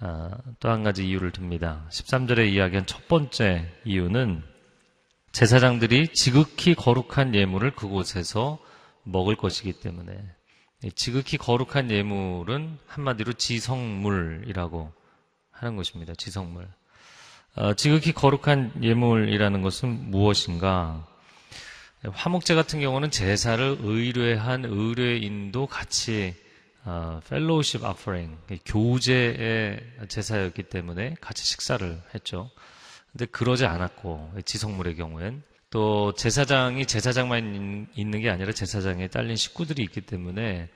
아, 0.00 0.30
또한 0.58 0.82
가지 0.82 1.06
이유를 1.06 1.32
듭니다. 1.32 1.86
13절에 1.90 2.50
이야기한 2.50 2.86
첫 2.86 3.06
번째 3.08 3.70
이유는 3.84 4.42
제사장들이 5.32 6.08
지극히 6.08 6.74
거룩한 6.74 7.34
예물을 7.34 7.70
그곳에서 7.72 8.58
먹을 9.04 9.36
것이기 9.36 9.74
때문에 9.74 10.18
지극히 10.94 11.36
거룩한 11.38 11.90
예물은 11.90 12.78
한마디로 12.86 13.34
지성물이라고 13.34 14.92
하는 15.50 15.76
것입니다. 15.76 16.14
지성물. 16.16 16.68
어, 17.54 17.74
지극히 17.74 18.12
거룩한 18.12 18.82
예물이라는 18.82 19.62
것은 19.62 20.10
무엇인가? 20.10 21.06
화목제 22.10 22.54
같은 22.54 22.80
경우는 22.80 23.10
제사를 23.10 23.78
의뢰한 23.80 24.64
의뢰인도 24.64 25.66
같이 25.66 26.34
어, 26.84 27.20
펠로우십 27.28 27.84
아퍼링 27.84 28.36
교제의 28.64 29.80
제사였기 30.08 30.64
때문에 30.64 31.14
같이 31.20 31.44
식사를 31.44 32.02
했죠. 32.14 32.50
근데 33.12 33.26
그러지 33.26 33.66
않았고 33.66 34.32
지성물의 34.44 34.96
경우엔 34.96 35.44
또 35.70 36.12
제사장이 36.14 36.86
제사장만 36.86 37.88
있는 37.94 38.20
게 38.20 38.30
아니라 38.30 38.52
제사장에 38.52 39.08
딸린 39.08 39.36
식구들이 39.36 39.82
있기 39.84 40.00
때문에 40.00 40.68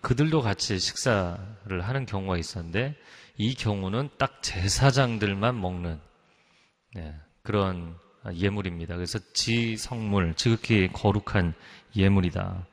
그들도 0.00 0.42
같이 0.42 0.78
식사를 0.78 1.80
하는 1.80 2.06
경우가 2.06 2.38
있었는데 2.38 2.94
이 3.36 3.54
경우는 3.54 4.10
딱 4.16 4.42
제사장들만 4.42 5.60
먹는 5.60 5.98
네, 6.94 7.14
그런 7.42 7.96
예물입니다. 8.34 8.94
그래서 8.94 9.18
지성물, 9.32 10.34
지극히 10.34 10.88
거룩한 10.92 11.54
예물이다. 11.96 12.66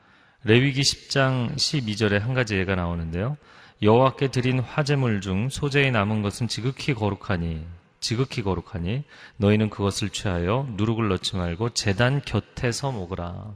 레위기 0.44 0.82
10장 0.82 1.56
12절에 1.56 2.20
한 2.20 2.34
가지 2.34 2.56
예가 2.56 2.76
나오는데요. 2.76 3.38
여호와께 3.82 4.30
드린 4.30 4.60
화제물 4.60 5.22
중 5.22 5.50
소재에 5.50 5.92
남은 5.92 6.22
것은 6.22 6.48
지극히 6.48 6.94
거룩하니 6.94 7.66
지극히 8.00 8.44
거룩하니 8.44 9.04
너희는 9.38 9.70
그것을 9.70 10.10
취하여 10.10 10.68
누룩을 10.78 11.08
넣지 11.10 11.36
말고 11.36 11.74
제단 11.74 12.22
곁에서 12.22 12.92
먹으라. 12.92 13.56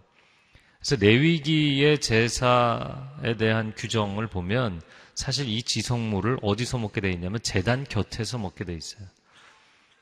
그래서 0.80 1.06
레위기의 1.06 2.00
제사에 2.00 3.38
대한 3.38 3.74
규정을 3.76 4.28
보면 4.28 4.82
사실 5.14 5.48
이 5.48 5.62
지성물을 5.62 6.40
어디서 6.42 6.78
먹게 6.80 7.02
돼 7.02 7.12
있냐면 7.12 7.40
제단 7.44 7.84
곁에서 7.84 8.38
먹게 8.38 8.64
돼 8.64 8.74
있어요. 8.74 9.06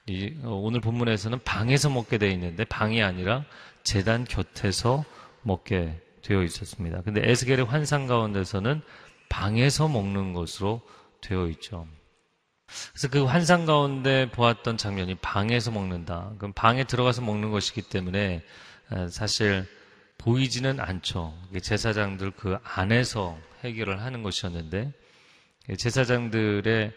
이, 0.07 0.33
어, 0.43 0.51
오늘 0.51 0.79
본문에서는 0.79 1.39
방에서 1.43 1.89
먹게 1.89 2.17
되어 2.17 2.29
있는데 2.31 2.63
방이 2.65 3.03
아니라 3.03 3.43
재단 3.83 4.23
곁에서 4.23 5.03
먹게 5.41 6.01
되어 6.21 6.43
있었습니다. 6.43 7.01
근데 7.01 7.21
에스겔의 7.29 7.65
환상 7.65 8.07
가운데서는 8.07 8.81
방에서 9.29 9.87
먹는 9.87 10.33
것으로 10.33 10.81
되어 11.21 11.47
있죠. 11.47 11.87
그래서 12.91 13.07
그 13.09 13.23
환상 13.23 13.65
가운데 13.65 14.29
보았던 14.31 14.77
장면이 14.77 15.15
방에서 15.15 15.71
먹는다. 15.71 16.33
그럼 16.37 16.53
방에 16.53 16.83
들어가서 16.83 17.21
먹는 17.21 17.51
것이기 17.51 17.81
때문에 17.83 18.43
사실 19.09 19.65
보이지는 20.17 20.79
않죠. 20.79 21.33
제사장들 21.61 22.31
그 22.31 22.57
안에서 22.63 23.37
해결을 23.63 24.01
하는 24.01 24.23
것이었는데 24.23 24.91
제사장들의 25.77 26.91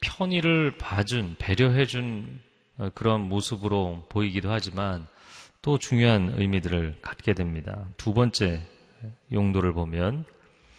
편의를 0.00 0.78
봐준 0.78 1.34
배려해준 1.38 2.40
어, 2.40 2.47
그런 2.94 3.22
모습으로 3.28 4.06
보이기도 4.08 4.50
하지만 4.50 5.06
또 5.62 5.78
중요한 5.78 6.34
의미들을 6.36 6.98
갖게 7.02 7.34
됩니다. 7.34 7.86
두 7.96 8.14
번째 8.14 8.62
용도를 9.32 9.72
보면 9.72 10.24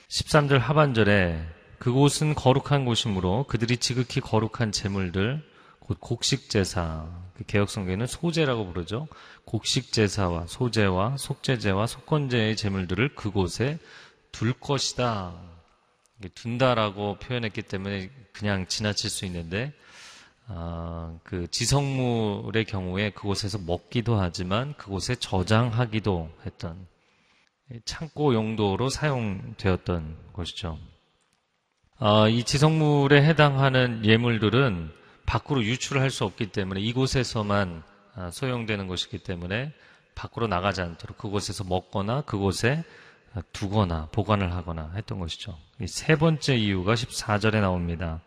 13절 0.08 0.58
하반절에 0.58 1.46
그곳은 1.78 2.36
거룩한 2.36 2.86
곳이므로 2.86 3.46
그들이 3.48 3.78
지극히 3.78 4.20
거룩한 4.22 4.72
제물들 4.72 5.42
곧 5.80 5.98
곡식 6.00 6.50
제사 6.50 7.08
그 7.36 7.44
개혁 7.46 7.70
성경에는 7.70 8.06
소제라고 8.06 8.68
부르죠. 8.68 9.08
곡식 9.46 9.94
제사와 9.94 10.46
소제와 10.48 11.18
속제제와 11.18 11.88
속건제의 11.88 12.56
제물들을 12.56 13.16
그곳에 13.16 13.80
둘 14.32 14.54
것이다. 14.54 15.34
둔다라고 16.36 17.18
표현했기 17.20 17.62
때문에 17.62 18.10
그냥 18.34 18.68
지나칠 18.68 19.10
수 19.10 19.26
있는데 19.26 19.74
어, 20.52 21.20
그 21.24 21.48
지성물의 21.52 22.66
경우에 22.66 23.12
그곳에서 23.12 23.60
먹기도 23.60 24.20
하지만 24.20 24.74
그곳에 24.78 25.16
저장하기도 25.16 26.30
했던 26.46 26.88
창고 27.86 28.34
용도로 28.34 28.90
사용되었던 28.90 30.18
것이죠. 30.34 30.80
어, 32.00 32.28
이 32.28 32.44
지성물에 32.44 33.24
해당하는 33.24 34.04
예물들은 34.04 34.92
밖으로 35.28 35.64
유출할 35.64 36.10
수 36.10 36.26
없기 36.26 36.48
때문에 36.48 36.82
이곳에서만 36.82 37.84
아, 38.16 38.32
소용되는 38.32 38.88
것이기 38.88 39.20
때문에 39.20 39.72
밖으로 40.16 40.48
나가지 40.48 40.82
않도록 40.82 41.18
그곳에서 41.20 41.64
먹거나 41.64 42.22
그곳에 42.22 42.84
두거나 43.54 44.08
보관을 44.12 44.52
하거나 44.54 44.92
했던 44.96 45.20
것이죠. 45.20 45.56
세 45.86 46.16
번째 46.16 46.56
이유가 46.56 46.96
14절에 46.96 47.62
나옵니다. 47.62 48.22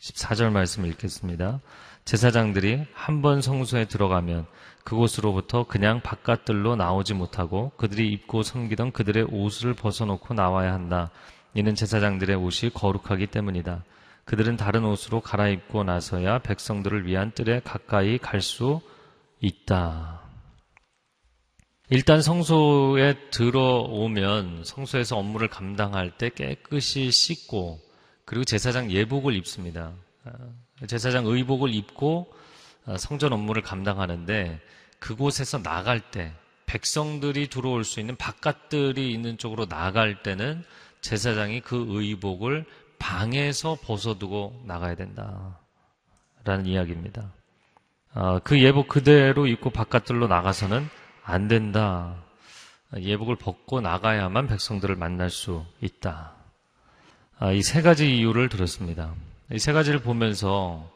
14절 0.00 0.50
말씀 0.50 0.86
읽겠습니다. 0.86 1.60
제사장들이 2.06 2.86
한 2.94 3.20
번 3.20 3.42
성소에 3.42 3.84
들어가면 3.84 4.46
그곳으로부터 4.84 5.64
그냥 5.66 6.00
바깥들로 6.00 6.74
나오지 6.76 7.12
못하고 7.14 7.72
그들이 7.76 8.10
입고 8.12 8.42
섬기던 8.42 8.92
그들의 8.92 9.24
옷을 9.30 9.74
벗어놓고 9.74 10.32
나와야 10.34 10.72
한다. 10.72 11.10
이는 11.52 11.74
제사장들의 11.74 12.34
옷이 12.36 12.70
거룩하기 12.72 13.26
때문이다. 13.26 13.84
그들은 14.24 14.56
다른 14.56 14.84
옷으로 14.84 15.20
갈아입고 15.20 15.84
나서야 15.84 16.38
백성들을 16.38 17.06
위한 17.06 17.32
뜰에 17.32 17.60
가까이 17.60 18.16
갈 18.18 18.40
수 18.40 18.80
있다. 19.40 20.20
일단 21.90 22.22
성소에 22.22 23.30
들어오면 23.30 24.62
성소에서 24.64 25.18
업무를 25.18 25.48
감당할 25.48 26.16
때 26.16 26.30
깨끗이 26.30 27.10
씻고 27.10 27.80
그리고 28.30 28.44
제사장 28.44 28.92
예복을 28.92 29.34
입습니다. 29.34 29.92
아, 30.24 30.30
제사장 30.86 31.26
의복을 31.26 31.74
입고 31.74 32.32
아, 32.86 32.96
성전 32.96 33.32
업무를 33.32 33.60
감당하는데 33.60 34.60
그곳에서 35.00 35.60
나갈 35.60 35.98
때 35.98 36.32
백성들이 36.66 37.48
들어올 37.48 37.82
수 37.82 37.98
있는 37.98 38.14
바깥들이 38.14 39.12
있는 39.12 39.36
쪽으로 39.36 39.66
나갈 39.66 40.22
때는 40.22 40.62
제사장이 41.00 41.62
그 41.62 41.86
의복을 41.88 42.66
방에서 43.00 43.76
벗어두고 43.82 44.62
나가야 44.64 44.94
된다. 44.94 45.58
라는 46.44 46.66
이야기입니다. 46.66 47.32
아, 48.14 48.38
그 48.44 48.62
예복 48.62 48.86
그대로 48.86 49.48
입고 49.48 49.70
바깥들로 49.70 50.28
나가서는 50.28 50.88
안 51.24 51.48
된다. 51.48 52.22
예복을 52.96 53.34
벗고 53.34 53.80
나가야만 53.80 54.46
백성들을 54.46 54.94
만날 54.94 55.30
수 55.30 55.64
있다. 55.80 56.39
아, 57.42 57.52
이세 57.52 57.80
가지 57.80 58.16
이유를 58.18 58.48
들었습니다. 58.50 59.14
이 59.52 59.58
세 59.58 59.72
가지를 59.72 60.00
보면서 60.00 60.88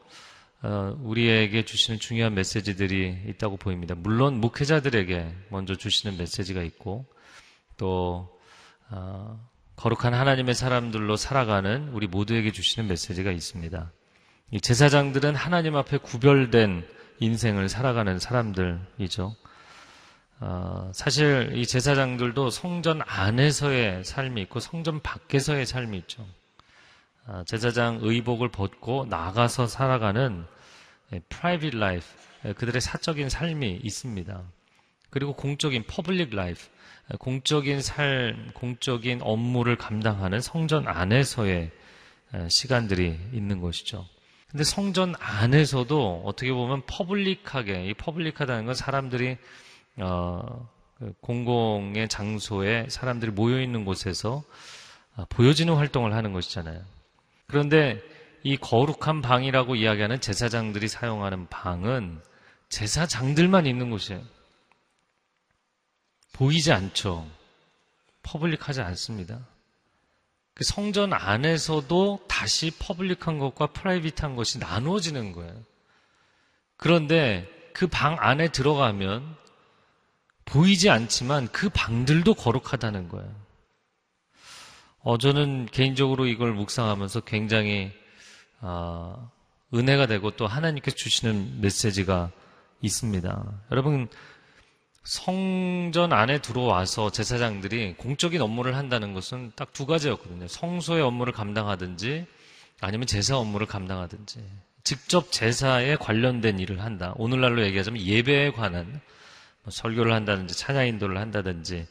어, 0.61 0.95
우리에게 1.01 1.65
주시는 1.65 1.99
중요한 1.99 2.35
메시지들이 2.35 3.23
있다고 3.29 3.57
보입니다. 3.57 3.95
물론 3.95 4.39
목회자들에게 4.39 5.27
먼저 5.49 5.75
주시는 5.75 6.17
메시지가 6.17 6.61
있고 6.63 7.05
또 7.77 8.29
어, 8.91 9.39
거룩한 9.75 10.13
하나님의 10.13 10.53
사람들로 10.53 11.15
살아가는 11.17 11.89
우리 11.89 12.05
모두에게 12.07 12.51
주시는 12.51 12.87
메시지가 12.89 13.31
있습니다. 13.31 13.91
이 14.51 14.61
제사장들은 14.61 15.33
하나님 15.35 15.75
앞에 15.75 15.97
구별된 15.97 16.87
인생을 17.19 17.69
살아가는 17.69 18.19
사람들이죠. 18.19 19.35
어, 20.41 20.91
사실 20.93 21.51
이 21.55 21.65
제사장들도 21.65 22.49
성전 22.49 23.01
안에서의 23.05 24.03
삶이 24.03 24.41
있고 24.43 24.59
성전 24.59 25.01
밖에서의 25.01 25.65
삶이 25.65 25.97
있죠. 25.99 26.25
어, 27.27 27.43
제사장 27.45 27.99
의복을 28.01 28.49
벗고 28.49 29.05
나가서 29.09 29.67
살아가는 29.67 30.45
private 31.29 31.75
life, 31.75 32.05
그들의 32.57 32.81
사적인 32.81 33.29
삶이 33.29 33.79
있습니다. 33.83 34.43
그리고 35.09 35.33
공적인 35.33 35.83
public 35.87 36.35
life, 36.35 36.67
공적인 37.19 37.81
삶, 37.81 38.51
공적인 38.53 39.21
업무를 39.21 39.77
감당하는 39.77 40.41
성전 40.41 40.87
안에서의 40.87 41.71
시간들이 42.49 43.17
있는 43.31 43.61
것이죠. 43.61 44.05
근데 44.49 44.63
성전 44.63 45.15
안에서도 45.19 46.23
어떻게 46.25 46.51
보면 46.51 46.81
퍼블릭하게, 46.85 47.85
이 47.85 47.93
퍼블릭하다는 47.93 48.65
건 48.65 48.75
사람들이 48.75 49.37
어, 50.01 50.69
그 50.97 51.13
공공의 51.21 52.07
장소에 52.09 52.87
사람들이 52.89 53.31
모여 53.31 53.61
있는 53.61 53.85
곳에서 53.85 54.43
아, 55.15 55.25
보여지는 55.29 55.75
활동을 55.75 56.13
하는 56.13 56.33
것이잖아요. 56.33 56.81
그런데 57.47 58.01
이 58.43 58.57
거룩한 58.57 59.21
방이라고 59.21 59.75
이야기하는 59.75 60.21
제사장들이 60.21 60.87
사용하는 60.87 61.47
방은 61.47 62.21
제사장들만 62.69 63.65
있는 63.65 63.89
곳이에요. 63.89 64.21
보이지 66.33 66.71
않죠. 66.73 67.27
public하지 68.23 68.81
않습니다. 68.81 69.39
그 70.53 70.63
성전 70.63 71.13
안에서도 71.13 72.25
다시 72.27 72.71
public한 72.79 73.39
것과 73.39 73.67
private한 73.67 74.35
것이 74.35 74.59
나누어지는 74.59 75.31
거예요. 75.31 75.53
그런데 76.77 77.47
그 77.73 77.87
방 77.87 78.15
안에 78.19 78.49
들어가면 78.49 79.35
보이지 80.45 80.89
않지만 80.89 81.47
그 81.51 81.69
방들도 81.69 82.33
거룩하다는 82.35 83.09
거예요. 83.09 83.29
어, 84.99 85.17
저는 85.17 85.67
개인적으로 85.67 86.25
이걸 86.25 86.53
묵상하면서 86.53 87.21
굉장히 87.21 87.91
어, 88.61 89.29
은혜가 89.73 90.07
되고 90.07 90.31
또 90.31 90.47
하나님께서 90.47 90.95
주시는 90.95 91.61
메시지가 91.61 92.31
있습니다. 92.81 93.61
여러분 93.71 94.07
성전 95.03 96.13
안에 96.13 96.39
들어와서 96.39 97.11
제사장들이 97.11 97.95
공적인 97.97 98.41
업무를 98.41 98.75
한다는 98.75 99.13
것은 99.13 99.51
딱 99.55 99.73
두 99.73 99.85
가지였거든요. 99.85 100.47
성소의 100.47 101.03
업무를 101.03 101.31
감당하든지 101.33 102.25
아니면 102.81 103.05
제사 103.07 103.37
업무를 103.37 103.67
감당하든지 103.67 104.43
직접 104.83 105.31
제사에 105.31 105.95
관련된 105.97 106.59
일을 106.59 106.81
한다. 106.81 107.13
오늘날로 107.17 107.63
얘기하자면 107.65 108.01
예배에 108.01 108.51
관한 108.51 109.01
뭐 109.65 109.71
설교를 109.71 110.13
한다든지 110.13 110.55
찬양 110.55 110.87
인도를 110.87 111.17
한다든지 111.17 111.87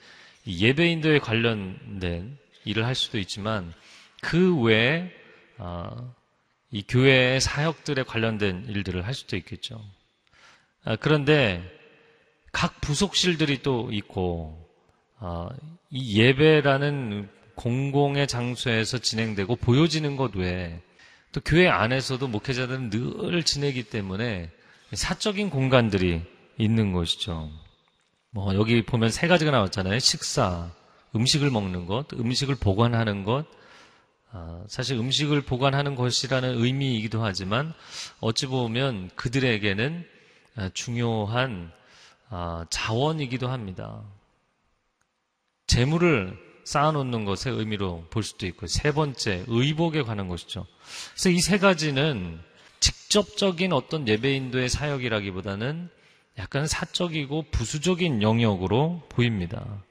예배 0.46 0.90
인도에 0.92 1.18
관련된 1.18 2.38
일을 2.64 2.86
할 2.86 2.94
수도 2.94 3.18
있지만 3.18 3.74
그 4.22 4.58
외에 4.60 5.10
어, 5.58 6.14
이 6.70 6.82
교회의 6.86 7.40
사역들에 7.40 8.04
관련된 8.04 8.66
일들을 8.68 9.06
할 9.06 9.14
수도 9.14 9.36
있겠죠. 9.36 9.80
아, 10.84 10.96
그런데 10.96 11.62
각 12.52 12.80
부속실들이 12.80 13.62
또 13.62 13.90
있고 13.92 14.68
어, 15.18 15.48
이 15.90 16.20
예배라는 16.20 17.28
공공의 17.56 18.26
장소에서 18.26 18.98
진행되고 18.98 19.56
보여지는 19.56 20.16
것 20.16 20.34
외에 20.36 20.80
또 21.32 21.40
교회 21.40 21.68
안에서도 21.68 22.26
목회자들은 22.28 22.90
늘 22.90 23.42
지내기 23.42 23.84
때문에 23.84 24.50
사적인 24.92 25.50
공간들이 25.50 26.22
있는 26.58 26.92
것이죠. 26.92 27.50
뭐 28.34 28.52
여기 28.56 28.84
보면 28.84 29.10
세 29.10 29.28
가지가 29.28 29.52
나왔잖아요. 29.52 30.00
식사, 30.00 30.68
음식을 31.14 31.50
먹는 31.50 31.86
것, 31.86 32.12
음식을 32.12 32.56
보관하는 32.56 33.22
것, 33.22 33.46
아, 34.32 34.64
사실 34.66 34.98
음식을 34.98 35.42
보관하는 35.42 35.94
것이라는 35.94 36.60
의미이기도 36.60 37.22
하지만 37.22 37.72
어찌 38.18 38.46
보면 38.46 39.10
그들에게는 39.14 40.04
아, 40.56 40.70
중요한 40.74 41.70
아, 42.28 42.66
자원이기도 42.70 43.46
합니다. 43.48 44.02
재물을 45.68 46.36
쌓아놓는 46.64 47.24
것의 47.24 47.56
의미로 47.56 48.04
볼 48.10 48.24
수도 48.24 48.46
있고 48.46 48.66
세 48.66 48.90
번째 48.90 49.44
의복에 49.46 50.02
관한 50.02 50.26
것이죠. 50.26 50.66
그래서 51.12 51.30
이 51.30 51.38
세 51.38 51.58
가지는 51.58 52.40
직접적인 52.80 53.72
어떤 53.72 54.08
예배인도의 54.08 54.68
사역이라기보다는 54.68 55.88
약간 56.38 56.66
사적이고 56.66 57.46
부수적인 57.50 58.22
영역으로 58.22 59.02
보입니다. 59.08 59.82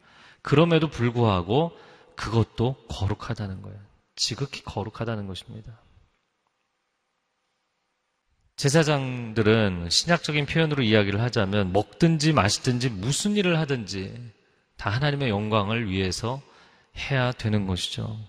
그럼에도 0.42 0.90
불구하고 0.90 1.78
그것도 2.16 2.76
거룩하다는 2.90 3.62
거예요. 3.62 3.80
지극히 4.16 4.62
거룩하다는 4.64 5.28
것입니다. 5.28 5.80
제사장들은 8.56 9.90
신약적인 9.90 10.46
표현으로 10.46 10.84
이야기를 10.84 11.22
하자면 11.22 11.74
먹든지 11.74 12.34
마시든지 12.34 12.90
무슨 12.90 13.36
일을 13.36 13.58
하든지 13.60 14.32
다 14.78 14.90
하나님의 14.90 15.30
영광을 15.30 15.90
위해서 15.90 16.42
해야 16.96 17.32
되는 17.32 17.66
것이죠. 17.66 18.20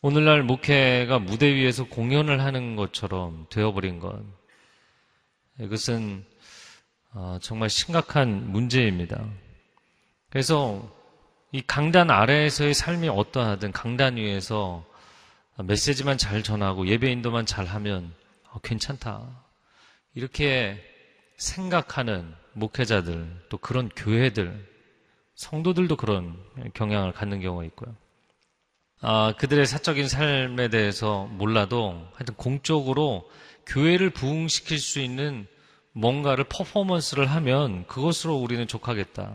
오늘날 0.00 0.42
목회가 0.42 1.18
무대 1.18 1.54
위에서 1.54 1.84
공연을 1.84 2.40
하는 2.40 2.76
것처럼 2.76 3.46
되어버린 3.50 4.00
것. 4.00 4.22
이것은 5.60 6.24
어, 7.12 7.38
정말 7.40 7.70
심각한 7.70 8.50
문제입니다. 8.50 9.24
그래서 10.30 10.90
이 11.52 11.62
강단 11.62 12.10
아래에서의 12.10 12.74
삶이 12.74 13.08
어떠하든 13.08 13.70
강단 13.70 14.16
위에서 14.16 14.84
메시지만 15.62 16.18
잘 16.18 16.42
전하고 16.42 16.88
예배 16.88 17.10
인도만 17.12 17.46
잘 17.46 17.66
하면 17.66 18.12
어, 18.50 18.58
괜찮다. 18.60 19.44
이렇게 20.14 20.82
생각하는 21.36 22.34
목회자들, 22.54 23.46
또 23.48 23.58
그런 23.58 23.88
교회들, 23.90 24.68
성도들도 25.34 25.96
그런 25.96 26.36
경향을 26.74 27.12
갖는 27.12 27.40
경우가 27.40 27.64
있고요. 27.64 27.94
아, 29.06 29.34
그들의 29.36 29.66
사적인 29.66 30.08
삶에 30.08 30.68
대해서 30.68 31.26
몰라도 31.26 32.08
하여튼 32.14 32.34
공적으로 32.36 33.30
교회를 33.66 34.08
부흥시킬 34.08 34.78
수 34.78 34.98
있는 34.98 35.46
뭔가를 35.92 36.44
퍼포먼스를 36.44 37.26
하면 37.26 37.86
그것으로 37.86 38.34
우리는 38.34 38.66
족하겠다. 38.66 39.30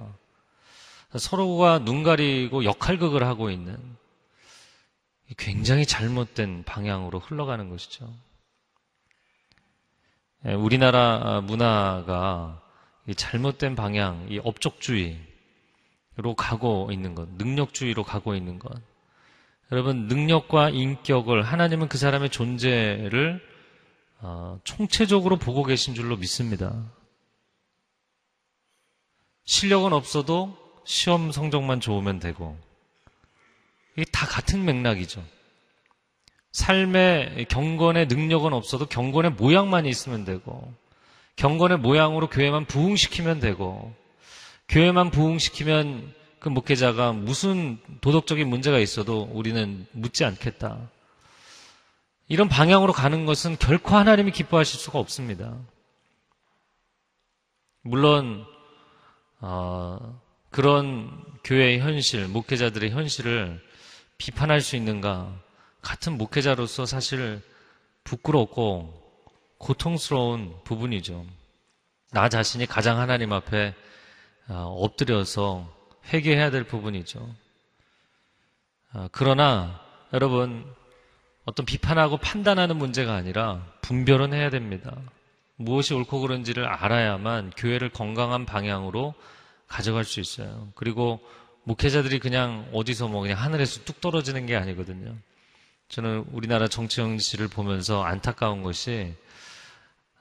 서로가 1.15 1.85
눈 1.85 2.01
가리고 2.01 2.63
역할극을 2.63 3.23
하고 3.23 3.51
있는 3.51 3.77
굉장히 5.37 5.85
잘못된 5.85 6.63
방향으로 6.63 7.19
흘러가는 7.19 7.69
것이죠. 7.69 8.11
예, 10.47 10.53
우리나라 10.53 11.41
문화가 11.41 12.59
잘못된 13.15 13.75
방향, 13.75 14.25
이 14.31 14.39
업적주의로 14.43 15.13
가고 16.35 16.89
있는 16.91 17.13
것, 17.13 17.29
능력주의로 17.37 18.03
가고 18.03 18.33
있는 18.33 18.57
것. 18.57 18.88
여러분, 19.71 20.07
능력과 20.07 20.69
인격을 20.69 21.43
하나님은 21.43 21.89
그 21.89 21.97
사람의 21.97 22.29
존재를 22.31 23.39
어, 24.21 24.59
총체적으로 24.63 25.37
보고 25.37 25.63
계신 25.63 25.93
줄로 25.93 26.17
믿습니다. 26.17 26.91
실력은 29.45 29.93
없어도 29.93 30.57
시험 30.85 31.31
성적만 31.31 31.79
좋으면 31.79 32.19
되고, 32.19 32.57
이게 33.95 34.05
다 34.11 34.25
같은 34.25 34.65
맥락이죠. 34.65 35.23
삶의 36.51 37.45
경건의 37.49 38.07
능력은 38.07 38.53
없어도 38.53 38.87
경건의 38.87 39.31
모양만 39.31 39.85
있으면 39.85 40.25
되고, 40.25 40.73
경건의 41.35 41.77
모양으로 41.77 42.27
교회만 42.27 42.65
부흥시키면 42.65 43.39
되고, 43.39 43.93
교회만 44.67 45.11
부흥시키면 45.11 46.13
그 46.39 46.49
목회자가 46.49 47.11
무슨 47.11 47.79
도덕적인 48.01 48.47
문제가 48.47 48.79
있어도 48.79 49.29
우리는 49.33 49.85
묻지 49.91 50.23
않겠다. 50.23 50.89
이런 52.27 52.47
방향으로 52.47 52.93
가는 52.93 53.25
것은 53.25 53.57
결코 53.57 53.95
하나님이 53.95 54.31
기뻐하실 54.31 54.79
수가 54.79 54.99
없습니다. 54.99 55.57
물론 57.81 58.45
어, 59.41 60.21
그런 60.49 61.23
교회의 61.43 61.79
현실, 61.79 62.27
목회자들의 62.27 62.91
현실을 62.91 63.61
비판할 64.17 64.61
수 64.61 64.75
있는가? 64.75 65.33
같은 65.81 66.17
목회자로서 66.17 66.85
사실 66.85 67.41
부끄럽고 68.03 68.93
고통스러운 69.57 70.53
부분이죠. 70.63 71.25
나 72.11 72.29
자신이 72.29 72.65
가장 72.65 72.99
하나님 72.99 73.33
앞에 73.33 73.73
어, 74.49 74.75
엎드려서 74.79 75.78
회개해야 76.07 76.51
될 76.51 76.63
부분이죠. 76.63 77.35
어, 78.93 79.07
그러나 79.11 79.79
여러분 80.13 80.65
어떤 81.45 81.65
비판하고 81.65 82.17
판단하는 82.17 82.77
문제가 82.77 83.13
아니라 83.13 83.65
분별은 83.81 84.33
해야 84.33 84.49
됩니다. 84.49 84.95
무엇이 85.55 85.93
옳고 85.93 86.21
그른지를 86.21 86.65
알아야만 86.65 87.51
교회를 87.57 87.89
건강한 87.89 88.45
방향으로 88.45 89.13
가져갈 89.67 90.03
수 90.05 90.19
있어요. 90.19 90.69
그리고 90.75 91.19
목회자들이 91.63 92.19
그냥 92.19 92.67
어디서 92.73 93.07
뭐 93.07 93.21
그냥 93.21 93.37
하늘에서 93.37 93.83
뚝 93.83 94.01
떨어지는 94.01 94.45
게 94.45 94.55
아니거든요. 94.55 95.15
저는 95.89 96.25
우리나라 96.31 96.67
정치 96.67 97.01
현실을 97.01 97.47
보면서 97.47 98.03
안타까운 98.03 98.63
것이 98.63 99.13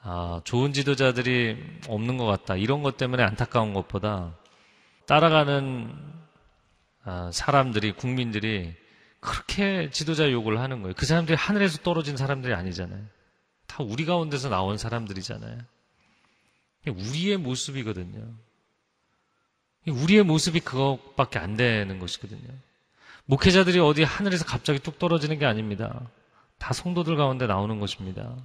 아, 0.01 0.41
좋은 0.43 0.73
지도자들이 0.73 1.57
없는 1.87 2.17
것 2.17 2.25
같다. 2.25 2.55
이런 2.55 2.83
것 2.83 2.97
때문에 2.97 3.23
안타까운 3.23 3.73
것보다 3.73 4.35
따라가는 5.09 5.91
아, 7.03 7.31
사람들이 7.33 7.93
국민들이 7.93 8.75
그렇게 9.19 9.89
지도자 9.89 10.31
욕을 10.31 10.59
하는 10.59 10.83
거예요. 10.83 10.93
그 10.95 11.07
사람들이 11.07 11.35
하늘에서 11.35 11.79
떨어진 11.79 12.15
사람들이 12.15 12.53
아니잖아요. 12.53 13.03
다 13.65 13.83
우리 13.83 14.05
가운데서 14.05 14.49
나온 14.49 14.77
사람들이잖아요. 14.77 15.57
우리의 16.87 17.37
모습이거든요. 17.37 18.23
우리의 19.87 20.21
모습이 20.21 20.59
그것밖에 20.59 21.39
안 21.39 21.57
되는 21.57 21.97
것이거든요. 21.97 22.47
목회자들이 23.25 23.79
어디 23.79 24.03
하늘에서 24.03 24.45
갑자기 24.45 24.77
뚝 24.77 24.99
떨어지는 24.99 25.39
게 25.39 25.47
아닙니다. 25.47 26.01
다 26.59 26.71
성도들 26.71 27.15
가운데 27.15 27.47
나오는 27.47 27.79
것입니다. 27.79 28.35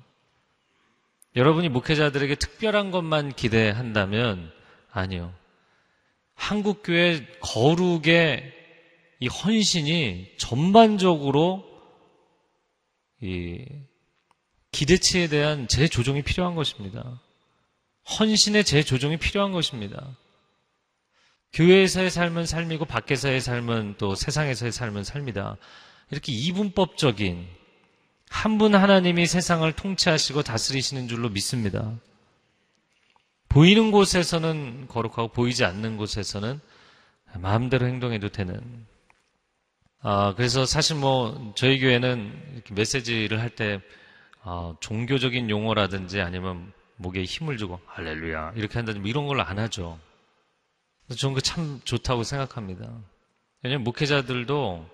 여러분이 1.36 1.68
목회자들에게 1.68 2.36
특별한 2.36 2.90
것만 2.90 3.34
기대한다면 3.34 4.50
아니요. 4.90 5.43
한국교회 6.34 7.26
거룩의 7.40 8.52
이 9.20 9.26
헌신이 9.28 10.32
전반적으로 10.36 11.64
이 13.20 13.64
기대치에 14.72 15.28
대한 15.28 15.68
재조정이 15.68 16.22
필요한 16.22 16.54
것입니다. 16.54 17.20
헌신의 18.18 18.64
재조정이 18.64 19.16
필요한 19.18 19.52
것입니다. 19.52 20.16
교회에서의 21.52 22.10
삶은 22.10 22.46
삶이고 22.46 22.84
밖에서의 22.84 23.40
삶은 23.40 23.94
또 23.98 24.14
세상에서의 24.14 24.72
삶은 24.72 25.04
삶이다. 25.04 25.56
이렇게 26.10 26.32
이분법적인 26.32 27.46
한 28.28 28.58
분 28.58 28.74
하나님이 28.74 29.26
세상을 29.26 29.70
통치하시고 29.72 30.42
다스리시는 30.42 31.06
줄로 31.06 31.28
믿습니다. 31.28 31.96
보이는 33.54 33.92
곳에서는 33.92 34.88
거룩하고 34.88 35.28
보이지 35.28 35.64
않는 35.64 35.96
곳에서는 35.96 36.60
마음대로 37.38 37.86
행동해도 37.86 38.28
되는 38.30 38.60
아, 40.00 40.34
그래서 40.36 40.66
사실 40.66 40.96
뭐 40.96 41.52
저희 41.56 41.78
교회는 41.78 42.32
이렇게 42.54 42.74
메시지를 42.74 43.40
할때 43.40 43.80
어, 44.42 44.76
종교적인 44.80 45.50
용어라든지 45.50 46.20
아니면 46.20 46.72
목에 46.96 47.22
힘을 47.22 47.56
주고 47.56 47.78
할렐루야 47.86 48.54
이렇게 48.56 48.74
한다든지 48.74 48.98
뭐 49.00 49.08
이런 49.08 49.26
걸 49.28 49.40
안 49.40 49.60
하죠. 49.60 50.00
저는 51.16 51.34
그 51.36 51.40
참 51.40 51.80
좋다고 51.84 52.24
생각합니다. 52.24 52.92
왜냐하면 53.62 53.84
목회자들도 53.84 54.88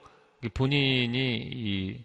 본인이 0.53 1.37
이 1.51 1.99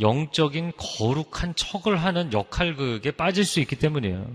영적인 0.00 0.72
거룩한 0.76 1.54
척을 1.54 1.98
하는 2.02 2.32
역할극에 2.32 3.12
빠질 3.12 3.44
수 3.44 3.60
있기 3.60 3.76
때문이에요. 3.76 4.28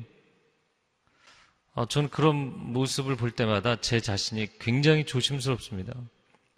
어, 1.75 1.87
저는 1.87 2.09
그런 2.09 2.71
모습을 2.71 3.15
볼 3.15 3.31
때마다 3.31 3.81
제 3.81 3.99
자신이 3.99 4.59
굉장히 4.59 5.05
조심스럽습니다. 5.05 5.93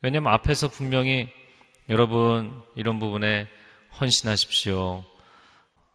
왜냐하면 0.01 0.34
앞에서 0.34 0.67
분명히 0.69 1.30
여러분 1.89 2.62
이런 2.75 2.99
부분에 2.99 3.47
헌신하십시오. 3.99 5.06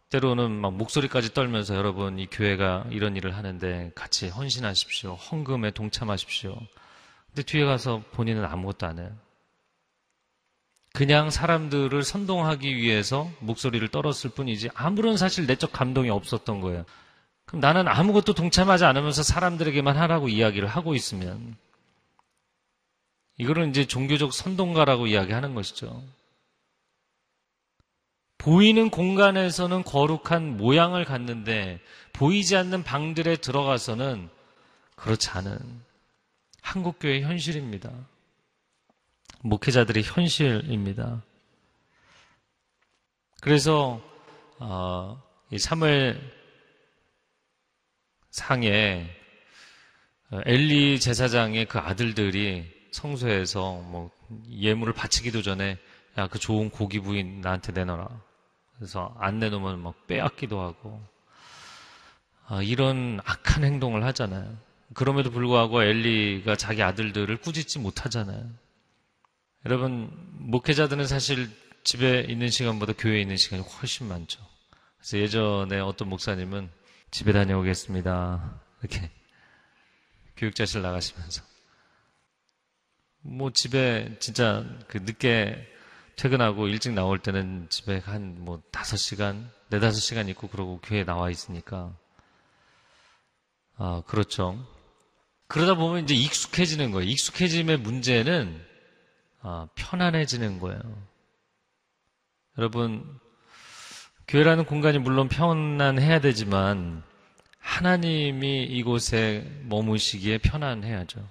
때로는 0.09 0.51
막 0.51 0.73
목소리까지 0.73 1.33
떨면서 1.33 1.75
여러분 1.75 2.19
이 2.19 2.25
교회가 2.27 2.87
이런 2.89 3.15
일을 3.15 3.37
하는데 3.37 3.91
같이 3.95 4.27
헌신하십시오. 4.27 5.13
헌금에 5.13 5.71
동참하십시오. 5.71 6.57
근데 7.27 7.43
뒤에 7.43 7.63
가서 7.63 8.03
본인은 8.11 8.43
아무것도 8.43 8.87
안 8.87 8.99
해요. 8.99 9.11
그냥 10.93 11.29
사람들을 11.29 12.03
선동하기 12.03 12.75
위해서 12.75 13.31
목소리를 13.39 13.87
떨었을 13.87 14.31
뿐이지 14.31 14.69
아무런 14.73 15.15
사실 15.15 15.45
내적 15.45 15.71
감동이 15.71 16.09
없었던 16.09 16.59
거예요. 16.59 16.85
그럼 17.51 17.59
나는 17.59 17.89
아무것도 17.89 18.33
동참하지 18.33 18.85
않으면서 18.85 19.23
사람들에게만 19.23 19.97
하라고 19.97 20.29
이야기를 20.29 20.69
하고 20.69 20.95
있으면 20.95 21.57
이거는 23.37 23.71
이제 23.71 23.85
종교적 23.85 24.31
선동가라고 24.31 25.07
이야기하는 25.07 25.53
것이죠. 25.53 26.01
보이는 28.37 28.89
공간에서는 28.89 29.83
거룩한 29.83 30.55
모양을 30.55 31.03
갖는데 31.03 31.81
보이지 32.13 32.55
않는 32.55 32.83
방들에 32.83 33.35
들어가서는 33.35 34.29
그렇지 34.95 35.29
않은 35.31 35.59
한국교회 36.61 37.21
현실입니다. 37.21 37.91
목회자들의 39.41 40.03
현실입니다. 40.03 41.21
그래서 43.41 44.01
어, 44.57 45.21
이 45.51 45.59
사무엘 45.59 46.40
상에 48.31 49.07
엘리 50.31 50.99
제사장의 50.99 51.65
그 51.65 51.77
아들들이 51.79 52.65
성소에서 52.91 53.75
뭐 53.75 54.11
예물을 54.49 54.93
바치기도 54.93 55.41
전에 55.41 55.77
야 56.17 56.27
그 56.27 56.39
좋은 56.39 56.69
고기 56.69 56.99
부인 56.99 57.41
나한테 57.41 57.71
내놔라. 57.71 58.07
그래서 58.75 59.15
안 59.19 59.39
내놓으면 59.39 59.79
막 59.79 60.07
빼앗기도 60.07 60.59
하고 60.59 61.01
아, 62.47 62.61
이런 62.61 63.19
악한 63.23 63.63
행동을 63.63 64.03
하잖아요. 64.05 64.57
그럼에도 64.93 65.31
불구하고 65.31 65.83
엘리가 65.83 66.57
자기 66.57 66.83
아들들을 66.83 67.37
꾸짖지 67.37 67.79
못하잖아요. 67.79 68.49
여러분 69.65 70.11
목회자들은 70.39 71.07
사실 71.07 71.49
집에 71.83 72.21
있는 72.27 72.49
시간보다 72.49 72.93
교회에 72.97 73.21
있는 73.21 73.37
시간이 73.37 73.61
훨씬 73.61 74.07
많죠. 74.07 74.41
그래서 74.97 75.17
예전에 75.17 75.79
어떤 75.79 76.09
목사님은 76.09 76.69
집에 77.11 77.33
다녀오겠습니다. 77.33 78.61
이렇게 78.81 79.11
교육자실 80.37 80.81
나가시면서 80.81 81.43
뭐 83.21 83.51
집에 83.51 84.17
진짜 84.19 84.65
그 84.87 84.97
늦게 84.97 85.67
퇴근하고 86.15 86.67
일찍 86.67 86.93
나올 86.93 87.19
때는 87.19 87.67
집에 87.69 87.99
한 87.99 88.37
뭐 88.39 88.61
다섯 88.71 88.97
시간, 88.97 89.51
네다섯 89.69 90.01
시간 90.01 90.27
있고 90.29 90.47
그러고 90.47 90.79
교회에 90.81 91.03
나와 91.05 91.29
있으니까 91.29 91.95
아, 93.77 94.03
그렇죠. 94.07 94.57
그러다 95.47 95.75
보면 95.75 96.03
이제 96.03 96.13
익숙해지는 96.13 96.91
거예요. 96.91 97.09
익숙해짐의 97.09 97.77
문제는 97.77 98.65
아, 99.41 99.67
편안해지는 99.75 100.59
거예요. 100.59 100.81
여러분, 102.57 103.19
교회라는 104.27 104.65
공간이 104.65 104.97
물론 104.97 105.27
편안해야 105.27 106.21
되지만 106.21 107.03
하나님이 107.59 108.63
이곳에 108.63 109.49
머무시기에 109.65 110.39
편안해야죠. 110.39 111.27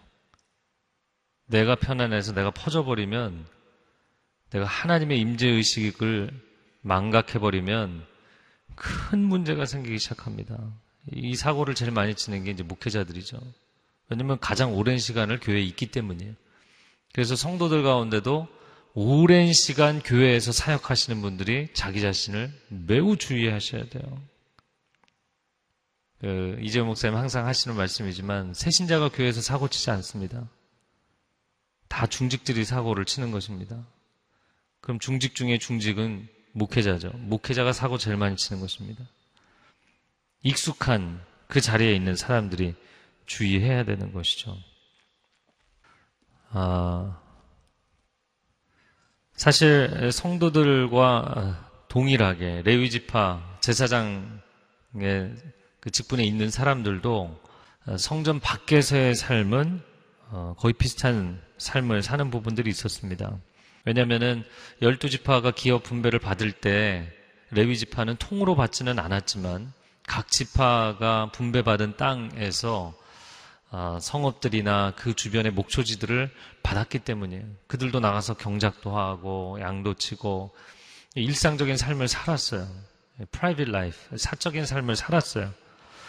내가 1.46 1.74
편안해서 1.74 2.32
내가 2.32 2.50
퍼져버리면 2.50 3.46
내가 4.50 4.64
하나님의 4.64 5.18
임재의식을 5.20 6.30
망각해버리면 6.82 8.06
큰 8.76 9.18
문제가 9.18 9.66
생기기 9.66 9.98
시작합니다. 9.98 10.58
이 11.12 11.34
사고를 11.34 11.74
제일 11.74 11.90
많이 11.90 12.14
치는 12.14 12.44
게 12.44 12.50
이제 12.50 12.62
목회자들이죠. 12.62 13.40
왜냐면 14.08 14.38
가장 14.40 14.74
오랜 14.74 14.98
시간을 14.98 15.40
교회에 15.40 15.62
있기 15.62 15.86
때문이에요. 15.86 16.34
그래서 17.12 17.36
성도들 17.36 17.82
가운데도 17.82 18.48
오랜 18.94 19.52
시간 19.52 20.00
교회에서 20.00 20.50
사역하시는 20.52 21.22
분들이 21.22 21.68
자기 21.74 22.00
자신을 22.00 22.52
매우 22.68 23.16
주의하셔야 23.16 23.88
돼요. 23.88 24.22
그 26.20 26.58
이재 26.60 26.82
목사님 26.82 27.16
항상 27.16 27.46
하시는 27.46 27.76
말씀이지만 27.76 28.52
새신자가 28.52 29.10
교회에서 29.10 29.40
사고 29.40 29.68
치지 29.68 29.90
않습니다. 29.90 30.48
다 31.88 32.06
중직들이 32.06 32.64
사고를 32.64 33.04
치는 33.04 33.30
것입니다. 33.30 33.86
그럼 34.80 34.98
중직 34.98 35.34
중에 35.34 35.58
중직은 35.58 36.28
목회자죠. 36.52 37.10
목회자가 37.14 37.72
사고 37.72 37.96
제일 37.96 38.16
많이 38.16 38.36
치는 38.36 38.60
것입니다. 38.60 39.04
익숙한 40.42 41.24
그 41.46 41.60
자리에 41.60 41.94
있는 41.94 42.16
사람들이 42.16 42.74
주의해야 43.26 43.84
되는 43.84 44.12
것이죠. 44.12 44.56
아, 46.50 47.19
사실 49.40 50.10
성도들과 50.12 51.70
동일하게 51.88 52.60
레위 52.66 52.90
지파 52.90 53.40
제사장의 53.62 54.28
그 55.80 55.90
직분에 55.90 56.22
있는 56.22 56.50
사람들도 56.50 57.40
성전 57.96 58.38
밖에서의 58.38 59.14
삶은 59.14 59.80
어, 60.28 60.54
거의 60.58 60.74
비슷한 60.74 61.40
삶을 61.56 62.02
사는 62.02 62.30
부분들이 62.30 62.68
있었습니다. 62.68 63.34
왜냐하면은 63.86 64.44
열두 64.82 65.08
지파가 65.08 65.52
기업 65.52 65.84
분배를 65.84 66.18
받을 66.18 66.52
때 66.52 67.10
레위 67.50 67.78
지파는 67.78 68.16
통으로 68.16 68.56
받지는 68.56 68.98
않았지만 68.98 69.72
각 70.06 70.28
지파가 70.28 71.32
분배받은 71.32 71.96
땅에서 71.96 72.92
어, 72.94 72.99
성읍들이나 74.00 74.94
그 74.96 75.14
주변의 75.14 75.52
목초지들을 75.52 76.30
받았기 76.62 77.00
때문이에요. 77.00 77.44
그들도 77.68 78.00
나가서 78.00 78.34
경작도 78.34 78.96
하고 78.96 79.58
양도 79.60 79.94
치고 79.94 80.54
일상적인 81.14 81.76
삶을 81.76 82.08
살았어요. 82.08 82.66
private 83.30 83.68
life, 83.68 84.16
사적인 84.16 84.66
삶을 84.66 84.96
살았어요. 84.96 85.52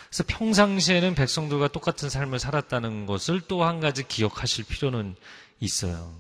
그래서 0.08 0.24
평상시에는 0.28 1.16
백성들과 1.16 1.70
똑같은 1.70 2.10
삶을 2.10 2.40
살았다는 2.40 3.06
것을 3.06 3.42
또 3.42 3.64
한 3.64 3.80
가지 3.80 4.08
기억하실 4.08 4.66
필요는 4.66 5.16
있어요. 5.60 6.14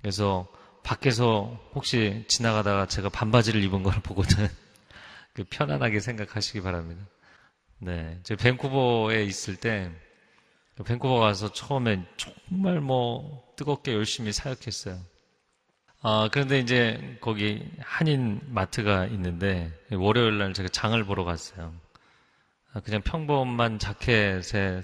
그래서 0.00 0.46
밖에서 0.84 1.60
혹시 1.74 2.24
지나가다가 2.28 2.86
제가 2.86 3.08
반바지를 3.08 3.62
입은 3.64 3.82
걸 3.82 3.94
보고는 4.00 4.48
그 5.34 5.44
편안하게 5.50 6.00
생각하시기 6.00 6.62
바랍니다. 6.62 7.04
네. 7.78 8.18
제가 8.22 8.42
밴쿠버에 8.42 9.24
있을 9.24 9.56
때 9.56 9.90
밴쿠버 10.84 11.18
가서 11.18 11.52
처음에 11.52 12.04
정말 12.16 12.80
뭐 12.80 13.42
뜨겁게 13.56 13.92
열심히 13.94 14.32
사역했어요. 14.32 14.98
아, 16.00 16.28
그런데 16.30 16.60
이제 16.60 17.18
거기 17.20 17.68
한인 17.80 18.40
마트가 18.46 19.06
있는데 19.06 19.72
월요일 19.90 20.38
날 20.38 20.54
제가 20.54 20.68
장을 20.68 21.02
보러 21.04 21.24
갔어요. 21.24 21.74
아, 22.72 22.80
그냥 22.80 23.02
평범한 23.02 23.78
자켓에 23.78 24.82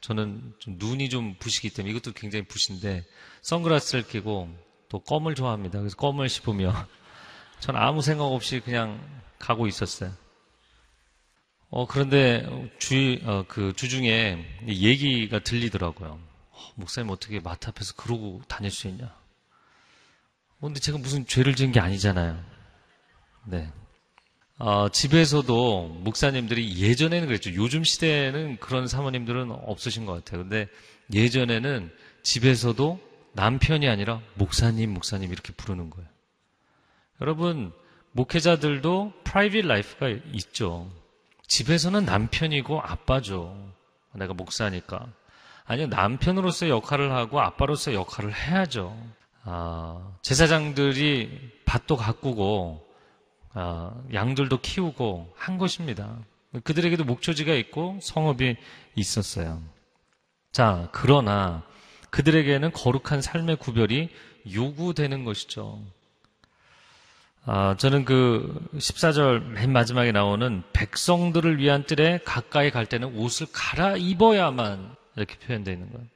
저는 0.00 0.54
좀 0.58 0.76
눈이 0.78 1.10
좀 1.10 1.34
부시기 1.38 1.70
때문에 1.70 1.94
이것도 1.94 2.12
굉장히 2.12 2.46
부신데 2.46 3.04
선글라스를 3.42 4.06
끼고 4.06 4.48
또 4.88 5.00
껌을 5.00 5.34
좋아합니다. 5.34 5.78
그래서 5.78 5.96
껌을 5.96 6.28
씹으며 6.28 6.72
전 7.60 7.76
아무 7.76 8.00
생각 8.00 8.24
없이 8.24 8.60
그냥 8.60 9.00
가고 9.38 9.66
있었어요. 9.66 10.12
어, 11.76 11.88
그런데 11.88 12.46
주, 12.78 13.18
어, 13.24 13.44
그 13.48 13.72
주중에 13.74 14.46
얘기가 14.68 15.40
들리더라고요. 15.40 16.20
어, 16.50 16.72
목사님 16.76 17.10
어떻게 17.10 17.40
마트 17.40 17.68
앞에서 17.68 17.94
그러고 17.96 18.40
다닐 18.46 18.70
수 18.70 18.86
있냐? 18.86 19.06
어, 19.06 20.60
근데 20.60 20.78
제가 20.78 20.98
무슨 20.98 21.26
죄를 21.26 21.56
지은 21.56 21.72
게 21.72 21.80
아니잖아요. 21.80 22.40
네. 23.46 23.72
어, 24.58 24.88
집에서도 24.88 25.88
목사님들이 26.04 26.78
예전에는 26.78 27.26
그랬죠. 27.26 27.52
요즘 27.54 27.82
시대에는 27.82 28.58
그런 28.58 28.86
사모님들은 28.86 29.50
없으신 29.50 30.06
것 30.06 30.12
같아요. 30.12 30.42
근데 30.42 30.68
예전에는 31.12 31.90
집에서도 32.22 33.00
남편이 33.32 33.88
아니라 33.88 34.20
목사님, 34.34 34.94
목사님 34.94 35.32
이렇게 35.32 35.52
부르는 35.52 35.90
거예요. 35.90 36.08
여러분, 37.20 37.72
목회자들도 38.12 39.12
private 39.24 39.66
life가 39.66 40.08
있죠. 40.34 40.88
집에서는 41.46 42.04
남편이고 42.04 42.80
아빠죠. 42.80 43.56
내가 44.14 44.34
목사니까. 44.34 45.06
아니요, 45.64 45.86
남편으로서의 45.88 46.70
역할을 46.70 47.12
하고 47.12 47.40
아빠로서의 47.40 47.96
역할을 47.96 48.34
해야죠. 48.34 48.96
아, 49.44 50.12
제사장들이 50.22 51.62
밭도 51.64 51.96
가꾸고, 51.96 52.86
아, 53.52 53.94
양들도 54.12 54.60
키우고 54.60 55.32
한 55.36 55.58
것입니다. 55.58 56.18
그들에게도 56.62 57.04
목초지가 57.04 57.54
있고 57.54 57.98
성업이 58.00 58.56
있었어요. 58.94 59.62
자, 60.52 60.88
그러나 60.92 61.62
그들에게는 62.10 62.72
거룩한 62.72 63.22
삶의 63.22 63.56
구별이 63.56 64.08
요구되는 64.52 65.24
것이죠. 65.24 65.82
아, 67.46 67.76
저는 67.76 68.04
그 68.06 68.68
14절 68.74 69.42
맨 69.42 69.70
마지막에 69.70 70.12
나오는 70.12 70.62
백성들을 70.72 71.58
위한 71.58 71.84
뜰에 71.84 72.20
가까이 72.24 72.70
갈 72.70 72.86
때는 72.86 73.18
옷을 73.18 73.46
갈아입어야만 73.52 74.96
이렇게 75.16 75.36
표현되어 75.38 75.74
있는 75.74 75.92
거예요. 75.92 76.06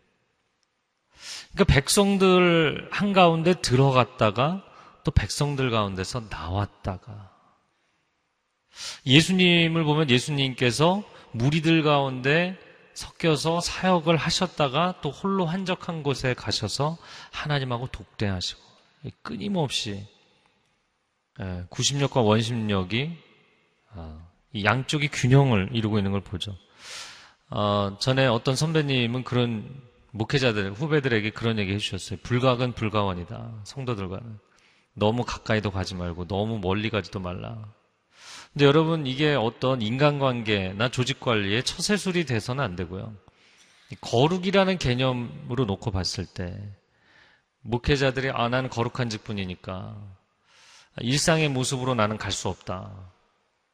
그러니까 1.53 1.75
백성들 1.75 2.89
한가운데 2.91 3.55
들어갔다가 3.61 4.65
또 5.05 5.11
백성들 5.11 5.71
가운데서 5.71 6.25
나왔다가 6.31 7.31
예수님을 9.05 9.85
보면 9.85 10.09
예수님께서 10.09 11.03
무리들 11.33 11.83
가운데 11.83 12.57
섞여서 12.95 13.61
사역을 13.61 14.17
하셨다가 14.17 15.01
또 15.03 15.11
홀로 15.11 15.47
한적한 15.47 16.03
곳에 16.03 16.35
가셔서 16.35 16.97
하나님하고 17.33 17.89
독대하시고 17.89 18.61
끊임없이 19.23 20.07
90력과 21.39 22.23
예, 22.23 22.27
원심력이 22.27 23.17
아, 23.95 24.27
양쪽이 24.63 25.09
균형을 25.09 25.71
이루고 25.73 25.99
있는 25.99 26.13
걸 26.13 26.21
보죠. 26.21 26.57
어, 27.51 27.97
전에 28.01 28.27
어떤 28.27 28.57
선배님은 28.57 29.25
그런 29.25 29.83
목회자들, 30.11 30.73
후배들에게 30.73 31.31
그런 31.31 31.59
얘기 31.59 31.73
해주셨어요. 31.73 32.19
불각은 32.23 32.73
불가원이다. 32.73 33.63
성도들과는. 33.65 34.39
너무 34.95 35.25
가까이도 35.25 35.71
가지 35.71 35.95
말고 35.95 36.27
너무 36.27 36.59
멀리 36.59 36.91
가지도 36.91 37.21
말라. 37.21 37.57
근데 38.53 38.65
여러분 38.65 39.07
이게 39.07 39.35
어떤 39.35 39.81
인간관계나 39.81 40.89
조직관리의 40.89 41.63
처세술이 41.63 42.25
돼서는 42.25 42.65
안 42.65 42.75
되고요. 42.75 43.15
거룩이라는 44.01 44.79
개념으로 44.79 45.65
놓고 45.65 45.91
봤을 45.93 46.27
때 46.27 46.59
목회자들이 47.61 48.31
아 48.31 48.49
나는 48.49 48.69
거룩한 48.69 49.09
직분이니까 49.09 50.18
일상의 51.03 51.49
모습으로 51.49 51.95
나는 51.95 52.17
갈 52.19 52.33
수 52.33 52.49
없다. 52.49 52.91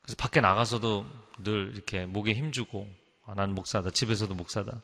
그래서 0.02 0.16
밖에 0.18 0.40
나가서도 0.40 1.06
늘 1.42 1.72
이렇게 1.74 2.06
목에 2.06 2.34
힘주고 2.34 2.88
아, 3.26 3.34
나는 3.34 3.54
목사다. 3.54 3.90
집에서도 3.90 4.34
목사다. 4.34 4.82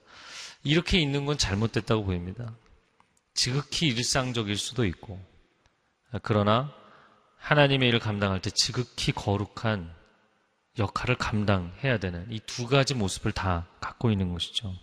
이렇게 0.65 0.99
있는 0.99 1.27
건 1.27 1.37
잘못됐다고 1.39 2.05
보입니다. 2.05 2.55
지극히 3.35 3.89
일상적일 3.89 4.57
수도 4.57 4.85
있고 4.85 5.21
그러나 6.23 6.73
하나님의 7.39 7.89
일을 7.89 8.01
감당할 8.01 8.41
때 8.43 8.51
지극히 8.51 9.13
거룩한 9.13 9.95
역할을 10.79 11.17
감당해야 11.17 11.99
되는 11.99 12.27
이 12.31 12.41
두 12.41 12.67
가지 12.67 12.95
모습을 12.95 13.33
다 13.33 13.67
갖고 13.81 14.11
있는 14.11 14.33
것이죠. 14.33 14.75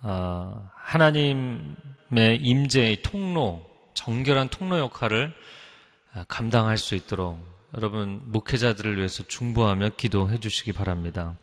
아, 0.00 0.70
하나님의 0.74 2.38
임재의 2.40 3.02
통로, 3.02 3.68
정결한 3.94 4.48
통로 4.48 4.78
역할을 4.78 5.34
감당할 6.26 6.78
수 6.78 6.94
있도록 6.94 7.38
여러분 7.76 8.20
목회자들을 8.24 8.96
위해서 8.96 9.22
중보하며 9.26 9.90
기도해 9.96 10.40
주시기 10.40 10.72
바랍니다. 10.72 11.36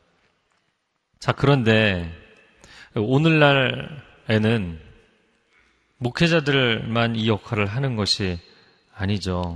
자, 1.19 1.31
그런데 1.31 2.11
오늘날에는 2.95 4.79
목회자들만 5.97 7.15
이 7.15 7.27
역할을 7.27 7.67
하는 7.67 7.95
것이 7.95 8.39
아니죠. 8.93 9.53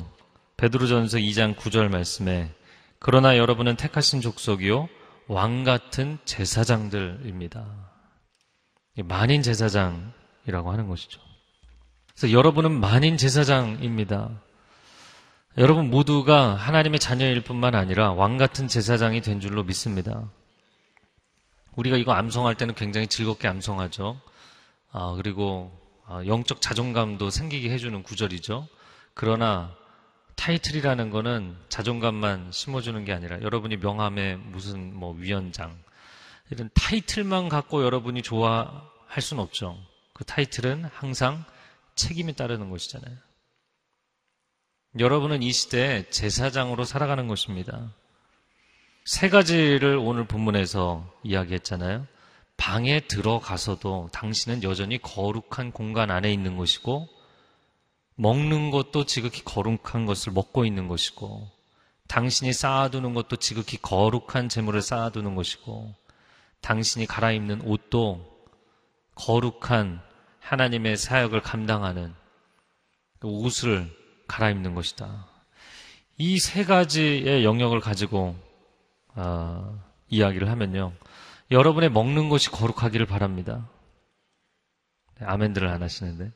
베드로전서 0.58 1.18
2장 1.18 1.56
9절 1.56 1.90
말씀에 1.90 2.52
그러나 3.00 3.38
여러분은 3.38 3.78
택하신 3.78 4.22
족속이요 4.22 4.90
왕 5.28 5.64
같은 5.64 6.18
제사장들입니다. 6.26 7.66
만인 9.06 9.42
제사장이라고 9.42 10.72
하는 10.72 10.88
것이죠. 10.88 11.22
그래서 12.16 12.34
여러분은 12.34 12.80
만인 12.80 13.16
제사장입니다. 13.16 14.42
여러분 15.60 15.90
모두가 15.90 16.56
하나님의 16.56 17.02
자녀일 17.02 17.42
뿐만 17.42 17.76
아니라 17.76 18.14
왕 18.14 18.38
같은 18.38 18.70
제사장이 18.70 19.20
된 19.20 19.42
줄로 19.42 19.66
믿습니다. 19.66 20.32
우리가 21.76 21.98
이거 21.98 22.14
암송할 22.14 22.56
때는 22.56 22.76
굉장히 22.76 23.08
즐겁게 23.08 23.50
암송하죠. 23.50 24.22
아, 24.94 25.14
그리고 25.18 25.70
아, 26.08 26.24
영적 26.26 26.62
자존감도 26.62 27.30
생기게 27.30 27.72
해주는 27.72 28.02
구절이죠. 28.04 28.70
그러나 29.14 29.76
타이틀이라는 30.38 31.10
거는 31.10 31.58
자존감만 31.68 32.54
심어주는 32.54 33.04
게 33.04 33.12
아니라 33.12 33.42
여러분이 33.42 33.76
명함에 33.78 34.38
무슨 34.38 34.96
뭐 34.96 35.14
위원장 35.14 35.78
이런 36.52 36.70
타이틀만 36.74 37.50
갖고 37.50 37.84
여러분이 37.84 38.22
좋아할 38.22 39.22
수는 39.22 39.44
없죠. 39.44 39.78
그 40.14 40.24
타이틀은 40.24 40.86
항상 40.86 41.44
책임이 41.96 42.38
따르는 42.38 42.70
것이잖아요. 42.70 43.29
여러분은 44.98 45.44
이 45.44 45.52
시대에 45.52 46.10
제사장으로 46.10 46.84
살아가는 46.84 47.28
것입니다. 47.28 47.94
세 49.06 49.30
가지를 49.30 49.98
오늘 49.98 50.26
본문에서 50.26 51.14
이야기했잖아요. 51.24 52.08
방에 52.58 53.02
들어가서도 53.02 54.10
당신은 54.12 54.64
여전히 54.64 54.98
거룩한 54.98 55.72
공간 55.72 56.10
안에 56.10 56.34
있는 56.34 56.58
것이고 56.58 57.08
먹는 58.16 58.72
것도 58.72 59.06
지극히 59.06 59.44
거룩한 59.46 60.06
것을 60.06 60.34
먹고 60.34 60.66
있는 60.66 60.90
것이고, 60.90 61.50
당신이 62.10 62.52
쌓아두는 62.52 63.14
것도 63.14 63.38
지극히 63.38 63.78
거룩한 63.78 64.50
재물을 64.50 64.82
쌓아두는 64.82 65.36
것이고, 65.36 65.96
당신이 66.60 67.06
갈아입는 67.06 67.62
옷도 67.62 68.46
거룩한 69.16 70.02
하나님의 70.42 70.98
사역을 70.98 71.42
감당하는 71.42 72.14
그 73.20 73.30
옷을 73.30 73.90
갈아입는 74.30 74.76
것이다. 74.76 75.26
이 76.18 76.38
세 76.40 76.64
가지의 76.64 77.44
영역을 77.44 77.80
가지고 77.82 78.36
어, 79.16 79.84
이야기를 80.08 80.50
하면요, 80.50 80.94
여러분의 81.52 81.90
먹는 81.90 82.30
것이 82.30 82.50
거룩하기를 82.52 83.06
바랍니다. 83.06 83.68
네, 85.20 85.26
아멘들을 85.26 85.68
안 85.68 85.82
하시는데 85.84 86.32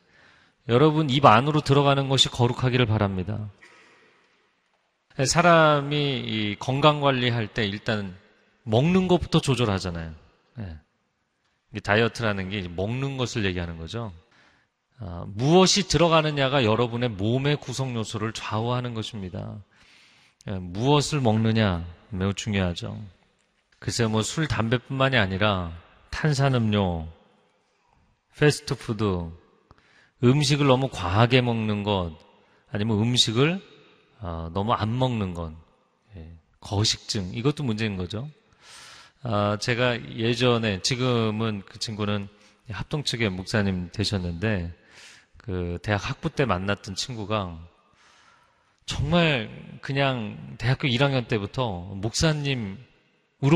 여러분 0.70 1.10
입 1.10 1.26
안으로 1.26 1.62
들어가는 1.62 2.10
것이 2.10 2.30
거룩하기를 2.30 2.86
바랍니다. 2.86 3.50
사람이 5.26 6.56
건강 6.60 7.02
관리할 7.02 7.48
때 7.48 7.66
일단 7.66 8.16
먹는 8.64 9.08
것부터 9.08 9.39
조절하잖아요. 9.41 10.14
네. 10.56 10.78
다이어트라는 11.84 12.50
게 12.50 12.68
먹는 12.68 13.18
것을 13.18 13.46
얘기하는 13.46 13.78
거죠. 13.78 14.14
아, 15.00 15.26
무엇이 15.28 15.88
들어가느냐가 15.88 16.64
여러분의 16.64 17.10
몸의 17.10 17.58
구성 17.58 17.96
요소를 17.96 18.34
좌우하는 18.34 18.94
것입니다. 18.94 19.64
예, 20.48 20.52
무엇을 20.54 21.22
먹느냐 21.22 21.86
매우 22.10 22.34
중요하죠. 22.34 23.00
글쎄 23.80 24.06
뭐 24.06 24.22
술, 24.22 24.48
담배뿐만이 24.48 25.18
아니라 25.18 25.72
탄산음료, 26.10 27.08
패스트푸드, 28.38 29.32
음식을 30.24 30.68
너무 30.68 30.89
과하게 30.89 31.41
먹는 31.41 31.84
것, 31.84 32.18
아니면 32.72 33.00
음식을 33.00 33.62
어, 34.20 34.50
너무 34.54 34.72
안 34.72 34.98
먹는 34.98 35.34
것, 35.34 35.54
예, 36.16 36.34
거식증, 36.62 37.34
이것도 37.34 37.64
문제인 37.64 37.98
거죠. 37.98 38.30
아, 39.22 39.58
제가 39.60 40.16
예전에, 40.16 40.82
지금은 40.82 41.64
그 41.66 41.80
친구는 41.80 42.28
합동 42.70 43.04
측의 43.04 43.30
목사님 43.30 43.89
되셨는데, 43.91 44.74
그 45.44 45.78
대학 45.84 46.10
학부 46.10 46.30
때 46.30 46.46
만났던 46.46 46.96
친구가 46.96 47.60
정말 48.86 49.50
그냥 49.82 50.56
대학교 50.58 50.88
1학년 50.88 51.28
때부터 51.28 51.80
목사님으로 51.96 52.78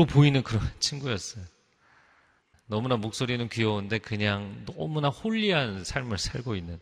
보이는 0.08 0.42
그런 0.42 0.62
친구였어요. 0.80 1.44
너무나 2.66 2.96
목소리는 2.96 3.48
귀여운데 3.48 3.98
그냥 3.98 4.64
너무나 4.66 5.08
홀리한 5.08 5.84
삶을 5.84 6.18
살고 6.18 6.54
있는. 6.56 6.78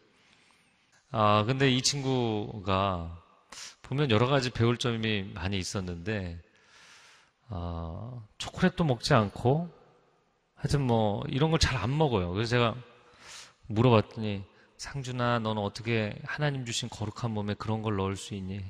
아, 1.13 1.45
근데 1.45 1.71
이 1.71 1.81
친구가 1.83 3.23
보면 3.83 4.11
여러 4.11 4.27
가지 4.27 4.51
배울 4.51 4.77
점이 4.77 5.23
많이 5.35 5.59
있었는데, 5.59 6.41
아, 7.49 8.21
초콜릿도 8.39 8.85
먹지 8.85 9.15
않고, 9.15 9.71
하여튼 10.57 10.83
뭐, 10.83 11.23
이런 11.29 11.51
걸 11.51 11.59
잘 11.61 11.77
안 11.77 11.97
먹어요. 11.97 12.33
그래서 12.33 12.51
제가 12.51 12.75
물어봤더니, 13.69 14.45
상준아, 14.79 15.39
너는 15.41 15.63
어떻게 15.63 16.19
하나님 16.25 16.65
주신 16.65 16.89
거룩한 16.89 17.31
몸에 17.31 17.55
그런 17.55 17.83
걸 17.83 17.97
넣을 17.97 18.17
수 18.17 18.35
있니? 18.35 18.65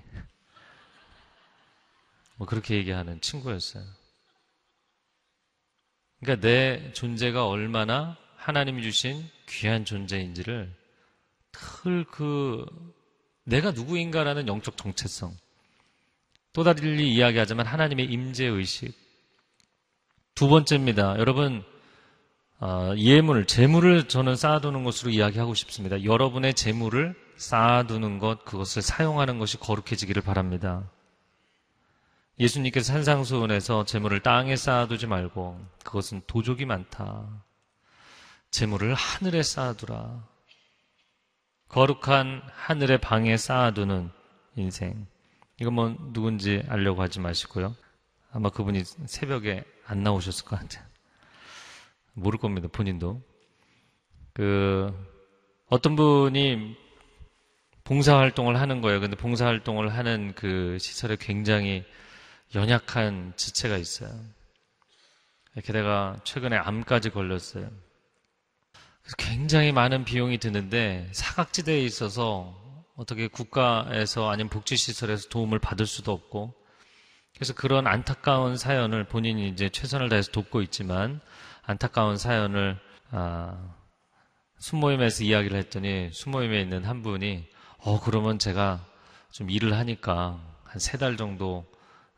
뭐, 2.37 2.47
그렇게 2.47 2.77
얘기하는 2.77 3.21
친구였어요. 3.21 3.85
그러니까 6.21 6.47
내 6.47 6.93
존재가 6.93 7.47
얼마나 7.47 8.17
하나님이 8.37 8.83
주신 8.83 9.29
귀한 9.49 9.85
존재인지를 9.85 10.75
늘 11.85 12.05
그 12.11 12.67
내가 13.45 13.71
누구인가라는 13.71 14.49
영적 14.49 14.77
정체성 14.77 15.37
또 16.53 16.65
달리 16.65 17.15
이야기하자면 17.15 17.67
하나님의 17.67 18.07
임재 18.07 18.45
의식 18.47 18.93
두 20.35 20.49
번째입니다. 20.49 21.19
여러분 21.19 21.65
어, 22.59 22.95
예물, 22.97 23.47
재물을 23.47 24.09
저는 24.09 24.35
쌓아두는 24.35 24.83
것으로 24.85 25.11
이야기하고 25.11 25.55
싶습니다. 25.55 26.03
여러분의 26.05 26.55
재물을 26.55 27.15
쌓아두는 27.37 28.19
것, 28.19 28.45
그것을 28.47 28.81
사용하는 28.81 29.39
것이 29.39 29.59
거룩해지기를 29.59 30.23
바랍니다. 30.23 30.91
예수님께서 32.39 32.93
산상수훈에서 32.93 33.85
재물을 33.85 34.21
땅에 34.21 34.57
쌓아두지 34.57 35.07
말고 35.07 35.61
그것은 35.85 36.23
도적이 36.27 36.65
많다. 36.67 37.27
재물을 38.51 38.95
하늘에 38.95 39.43
쌓아두라. 39.43 40.25
거룩한 41.69 42.43
하늘의 42.53 42.99
방에 43.01 43.37
쌓아두는 43.37 44.11
인생. 44.57 45.07
이거 45.61 45.71
뭐 45.71 45.95
누군지 46.13 46.63
알려고 46.69 47.03
하지 47.03 47.21
마시고요. 47.21 47.75
아마 48.33 48.51
그분이 48.51 48.85
새벽에 49.07 49.65
안 49.87 50.03
나오셨을 50.03 50.45
것 50.45 50.59
같아요. 50.59 50.96
모를 52.17 52.39
겁니다, 52.39 52.69
본인도. 52.73 53.23
그, 54.33 54.93
어떤 55.69 55.97
분이 55.97 56.77
봉사활동을 57.85 58.61
하는 58.61 58.81
거예요. 58.81 59.01
근데 59.01 59.17
봉사활동을 59.17 59.95
하는 59.95 60.33
그 60.35 60.77
시설에 60.81 61.17
굉장히 61.19 61.85
연약한 62.55 63.33
지체가 63.37 63.77
있어요. 63.77 64.11
게다가 65.65 66.19
최근에 66.25 66.57
암까지 66.57 67.11
걸렸어요. 67.11 67.71
굉장히 69.19 69.73
많은 69.73 70.05
비용이 70.05 70.39
드는데 70.39 71.09
사각지대에 71.13 71.81
있어서 71.83 72.55
어떻게 72.97 73.29
국가에서 73.29 74.31
아니면 74.31 74.51
복지시설에서 74.51 75.29
도움을 75.29 75.59
받을 75.59 75.87
수도 75.87 76.13
없고 76.13 76.55
그래서 77.35 77.55
그런 77.55 77.87
안타까운 77.87 78.57
사연을 78.57 79.05
본인이 79.05 79.49
이제 79.49 79.69
최선을 79.69 80.09
다해서 80.09 80.33
돕고 80.33 80.63
있지만 80.63 81.21
안타까운 81.67 82.17
사연을 82.17 82.79
아, 83.11 83.75
순모임에서 84.59 85.25
이야기를 85.25 85.59
했더니 85.59 86.11
순모임에 86.13 86.61
있는 86.61 86.85
한 86.85 87.03
분이 87.03 87.47
어 87.79 88.01
그러면 88.01 88.39
제가 88.39 88.85
좀 89.31 89.51
일을 89.51 89.75
하니까 89.77 90.41
한 90.65 90.77
세 90.79 90.99
달 90.99 91.17
정도 91.17 91.65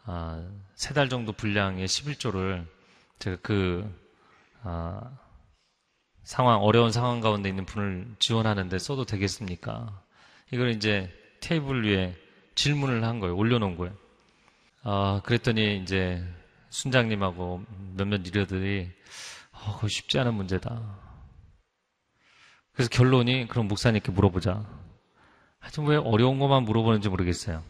아, 0.04 0.42
세 0.74 0.94
달 0.94 1.08
정도 1.08 1.32
분량의 1.32 1.86
11조를 1.86 2.66
제가 3.18 3.38
그 3.42 3.88
아, 4.62 5.18
상황 6.22 6.60
어려운 6.62 6.92
상황 6.92 7.20
가운데 7.20 7.48
있는 7.48 7.64
분을 7.64 8.06
지원하는데 8.18 8.78
써도 8.78 9.04
되겠습니까? 9.04 10.02
이걸 10.52 10.70
이제 10.70 11.10
테이블 11.40 11.84
위에 11.86 12.14
질문을 12.54 13.04
한 13.04 13.20
거예요. 13.20 13.36
올려놓은 13.36 13.76
거예요. 13.76 13.94
아, 14.82 15.20
그랬더니 15.24 15.78
이제 15.82 16.22
순장님하고 16.70 17.64
몇몇 17.96 18.20
리더들이 18.22 18.90
어, 19.64 19.74
그거 19.76 19.88
쉽지 19.88 20.18
않은 20.18 20.34
문제다. 20.34 20.80
그래서 22.72 22.88
결론이 22.90 23.48
그럼 23.48 23.68
목사님께 23.68 24.12
물어보자. 24.12 24.64
하여튼 25.58 25.86
왜 25.86 25.96
어려운 25.96 26.38
것만 26.38 26.62
물어보는지 26.64 27.08
모르겠어요. 27.08 27.62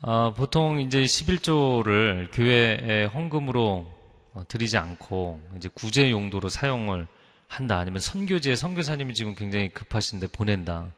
아, 0.00 0.32
보통 0.36 0.80
이제 0.80 1.02
11조를 1.02 2.28
교회에 2.32 3.06
헌금으로 3.06 3.92
어, 4.34 4.42
드리지 4.46 4.78
않고 4.78 5.40
이제 5.56 5.68
구제 5.74 6.10
용도로 6.10 6.48
사용을 6.48 7.08
한다. 7.48 7.78
아니면 7.78 7.98
선교지에 8.00 8.54
선교사님이 8.54 9.14
지금 9.14 9.34
굉장히 9.34 9.70
급하신데 9.70 10.28
보낸다. 10.28 10.92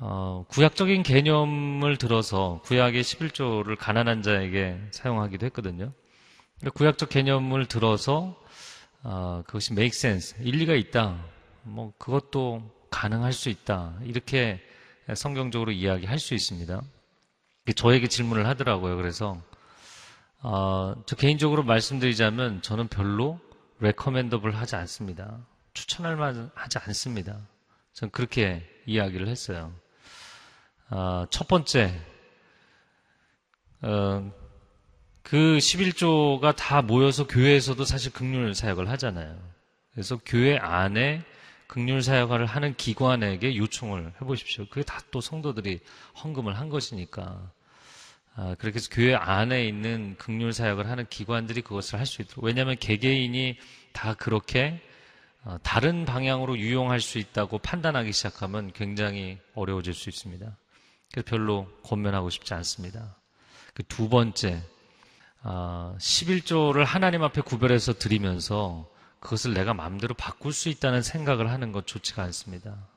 어, 0.00 0.44
구약적인 0.48 1.04
개념을 1.04 1.96
들어서 1.96 2.60
구약의 2.64 3.04
11조를 3.04 3.76
가난한 3.78 4.22
자에게 4.22 4.80
사용하기도 4.90 5.46
했거든요. 5.46 5.92
구약적 6.70 7.08
개념을 7.08 7.66
들어서 7.66 8.40
어, 9.02 9.42
그것이 9.46 9.72
make 9.72 9.96
sense, 9.96 10.36
일리가 10.44 10.74
있다. 10.74 11.24
뭐 11.62 11.92
그것도 11.98 12.70
가능할 12.90 13.32
수 13.32 13.48
있다. 13.48 13.94
이렇게 14.04 14.60
성경적으로 15.14 15.72
이야기할 15.72 16.18
수 16.18 16.34
있습니다. 16.34 16.80
저에게 17.74 18.06
질문을 18.06 18.46
하더라고요. 18.46 18.96
그래서 18.96 19.42
어, 20.40 20.94
저 21.06 21.16
개인적으로 21.16 21.62
말씀드리자면 21.62 22.62
저는 22.62 22.88
별로 22.88 23.40
레커멘더블 23.80 24.54
하지 24.54 24.76
않습니다. 24.76 25.38
추천할 25.74 26.16
만 26.16 26.50
하지 26.54 26.78
않습니다. 26.78 27.38
전 27.92 28.10
그렇게 28.10 28.68
이야기를 28.86 29.26
했어요. 29.28 29.72
어, 30.90 31.26
첫 31.30 31.48
번째, 31.48 32.00
어, 33.80 34.32
그 35.22 35.58
11조가 35.58 36.54
다 36.56 36.82
모여서 36.82 37.26
교회에서도 37.26 37.84
사실 37.84 38.12
극률 38.12 38.54
사역을 38.54 38.88
하잖아요. 38.90 39.38
그래서 39.92 40.18
교회 40.24 40.56
안에 40.58 41.22
극률 41.66 42.02
사역을 42.02 42.44
하는 42.46 42.74
기관에게 42.76 43.56
요청을 43.56 44.12
해보십시오. 44.20 44.66
그게 44.68 44.82
다 44.82 45.00
또 45.10 45.20
성도들이 45.20 45.80
헌금을 46.22 46.58
한 46.58 46.68
것이니까. 46.70 47.50
아, 48.34 48.54
그렇게 48.58 48.76
해서 48.76 48.88
교회 48.90 49.14
안에 49.14 49.66
있는 49.68 50.16
극률 50.18 50.52
사역을 50.54 50.88
하는 50.88 51.06
기관들이 51.10 51.60
그것을 51.60 51.98
할 51.98 52.06
수 52.06 52.22
있도록. 52.22 52.44
왜냐하면 52.44 52.76
개개인이 52.78 53.58
다 53.92 54.14
그렇게 54.14 54.80
어, 55.44 55.58
다른 55.62 56.04
방향으로 56.06 56.56
유용할 56.58 57.00
수 57.00 57.18
있다고 57.18 57.58
판단하기 57.58 58.12
시작하면 58.12 58.72
굉장히 58.72 59.38
어려워질 59.54 59.92
수 59.92 60.08
있습니다. 60.08 60.56
그래서 61.12 61.26
별로 61.28 61.66
권면하고 61.82 62.30
싶지 62.30 62.54
않습니다. 62.54 63.16
그 63.74 63.82
두 63.84 64.08
번째, 64.08 64.62
11조를 65.44 66.80
아, 66.80 66.84
하나님 66.84 67.22
앞에 67.22 67.40
구별해서 67.40 67.94
드리면서 67.94 68.88
그것을 69.20 69.54
내가 69.54 69.74
마음대로 69.74 70.14
바꿀 70.14 70.52
수 70.52 70.68
있다는 70.68 71.02
생각을 71.02 71.50
하는 71.50 71.72
것 71.72 71.86
좋지가 71.86 72.22
않습니다. 72.24 72.88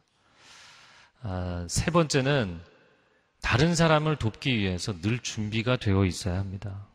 아, 1.21 1.65
세 1.69 1.91
번째는 1.91 2.59
다른 3.41 3.75
사람을 3.75 4.17
돕기 4.17 4.57
위해서 4.57 4.99
늘 5.01 5.19
준비가 5.19 5.77
되어 5.77 6.05
있어야 6.05 6.39
합니다. 6.39 6.87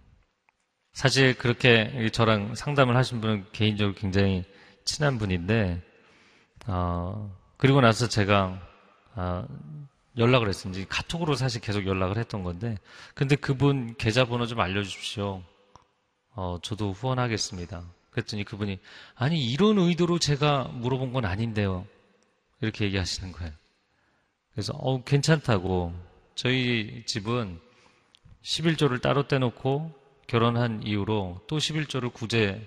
사실 0.93 1.37
그렇게 1.39 2.11
저랑 2.13 2.57
상담을 2.57 2.97
하신 2.97 3.21
분은 3.21 3.47
개인적으로 3.53 3.95
굉장히 3.95 4.45
친한 4.85 5.19
분인데, 5.19 5.81
어, 6.67 7.37
그리고 7.57 7.81
나서 7.81 8.09
제가 8.09 8.61
어, 9.15 9.47
연락을 10.17 10.49
했습니다. 10.49 10.87
카톡으로 10.89 11.35
사실 11.35 11.61
계속 11.61 11.87
연락을 11.87 12.19
했던 12.19 12.43
건데, 12.43 12.77
근데 13.15 13.37
그분 13.37 13.95
계좌번호 13.97 14.47
좀 14.47 14.61
알려주십시오. 14.61 15.43
어, 16.35 16.59
저도 16.63 16.93
후원하겠습니다. 16.93 17.85
그랬더니 18.11 18.45
그분이, 18.45 18.79
아니, 19.15 19.51
이런 19.51 19.79
의도로 19.79 20.19
제가 20.19 20.65
물어본 20.65 21.13
건 21.13 21.25
아닌데요. 21.25 21.87
이렇게 22.61 22.85
얘기하시는 22.87 23.33
거예요. 23.33 23.53
그래서, 24.53 24.73
어, 24.75 25.03
괜찮다고. 25.05 25.95
저희 26.35 27.03
집은 27.07 27.61
11조를 28.43 29.01
따로 29.01 29.29
떼놓고 29.29 29.93
결혼한 30.27 30.83
이후로 30.85 31.43
또 31.47 31.59
11조를 31.59 32.13
구제 32.13 32.67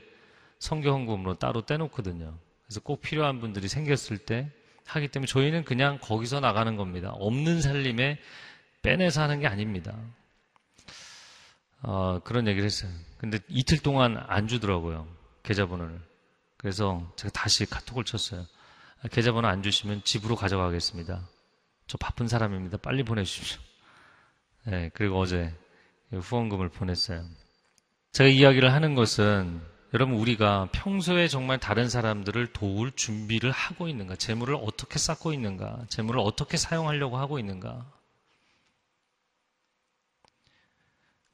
성경헌금으로 0.59 1.35
따로 1.35 1.65
떼놓거든요. 1.65 2.37
그래서 2.65 2.79
꼭 2.81 3.01
필요한 3.01 3.39
분들이 3.39 3.67
생겼을 3.67 4.17
때 4.17 4.51
하기 4.85 5.07
때문에 5.07 5.27
저희는 5.27 5.63
그냥 5.63 5.97
거기서 5.99 6.39
나가는 6.39 6.75
겁니다. 6.75 7.11
없는 7.11 7.61
살림에 7.61 8.19
빼내서 8.81 9.21
하는 9.21 9.39
게 9.39 9.47
아닙니다. 9.47 9.97
어, 11.81 12.19
그런 12.23 12.47
얘기를 12.47 12.65
했어요. 12.65 12.91
근데 13.17 13.39
이틀 13.47 13.79
동안 13.79 14.17
안 14.27 14.47
주더라고요. 14.47 15.07
계좌번호를. 15.43 15.99
그래서 16.57 17.11
제가 17.17 17.31
다시 17.31 17.65
카톡을 17.65 18.03
쳤어요. 18.03 18.45
계좌번호 19.11 19.47
안 19.49 19.63
주시면 19.63 20.03
집으로 20.03 20.35
가져가겠습니다. 20.35 21.27
저 21.87 21.97
바쁜 21.97 22.27
사람입니다. 22.27 22.77
빨리 22.77 23.03
보내주십시오. 23.03 23.59
네, 24.65 24.89
그리고 24.93 25.19
어제 25.19 25.53
후원금을 26.11 26.69
보냈어요. 26.69 27.25
제가 28.13 28.29
이야기를 28.29 28.71
하는 28.71 28.95
것은 28.95 29.61
여러분 29.93 30.15
우리가 30.15 30.69
평소에 30.71 31.27
정말 31.27 31.59
다른 31.59 31.87
사람들을 31.87 32.47
도울 32.47 32.91
준비를 32.93 33.51
하고 33.51 33.87
있는가, 33.87 34.15
재물을 34.15 34.55
어떻게 34.55 34.97
쌓고 34.97 35.33
있는가, 35.33 35.85
재물을 35.87 36.19
어떻게 36.19 36.57
사용하려고 36.57 37.17
하고 37.17 37.37
있는가. 37.37 37.85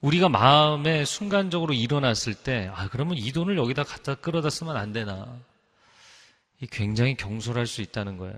우리가 0.02 0.28
마음에 0.28 1.06
순간적으로 1.06 1.74
일어났을 1.74 2.34
때, 2.34 2.70
아, 2.74 2.90
그러면 2.90 3.18
이 3.18 3.32
돈을 3.32 3.58
여기다 3.58 3.84
갖다 3.84 4.16
끌어다 4.16 4.50
쓰면 4.50 4.76
안 4.76 4.92
되나. 4.92 5.40
이 6.62 6.68
굉장히 6.68 7.16
경솔할 7.16 7.66
수 7.66 7.82
있다는 7.82 8.18
거예요. 8.18 8.36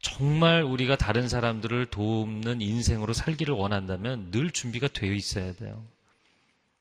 정말 0.00 0.62
우리가 0.64 0.96
다른 0.96 1.28
사람들을 1.28 1.86
돕는 1.86 2.60
인생으로 2.60 3.12
살기를 3.12 3.54
원한다면 3.54 4.32
늘 4.32 4.50
준비가 4.50 4.88
되어 4.88 5.12
있어야 5.12 5.52
돼요. 5.54 5.84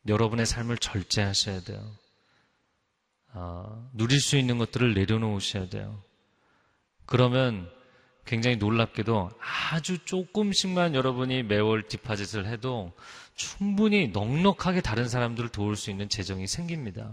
여러분의 0.07 0.47
삶을 0.47 0.77
절제하셔야 0.79 1.61
돼요. 1.61 2.04
어, 3.37 3.89
누릴 3.93 4.19
수 4.21 4.37
있는 4.37 4.57
것들을 4.57 4.93
내려놓으셔야 4.93 5.67
돼요. 5.67 6.01
그러면 7.05 7.69
굉장히 8.25 8.55
놀랍게도 8.55 9.29
아주 9.71 9.99
조금씩만 10.05 10.95
여러분이 10.95 11.43
매월 11.43 11.87
디파짓을 11.87 12.47
해도 12.47 12.93
충분히 13.35 14.07
넉넉하게 14.07 14.81
다른 14.81 15.07
사람들을 15.07 15.49
도울 15.49 15.75
수 15.75 15.91
있는 15.91 16.09
재정이 16.09 16.47
생깁니다. 16.47 17.11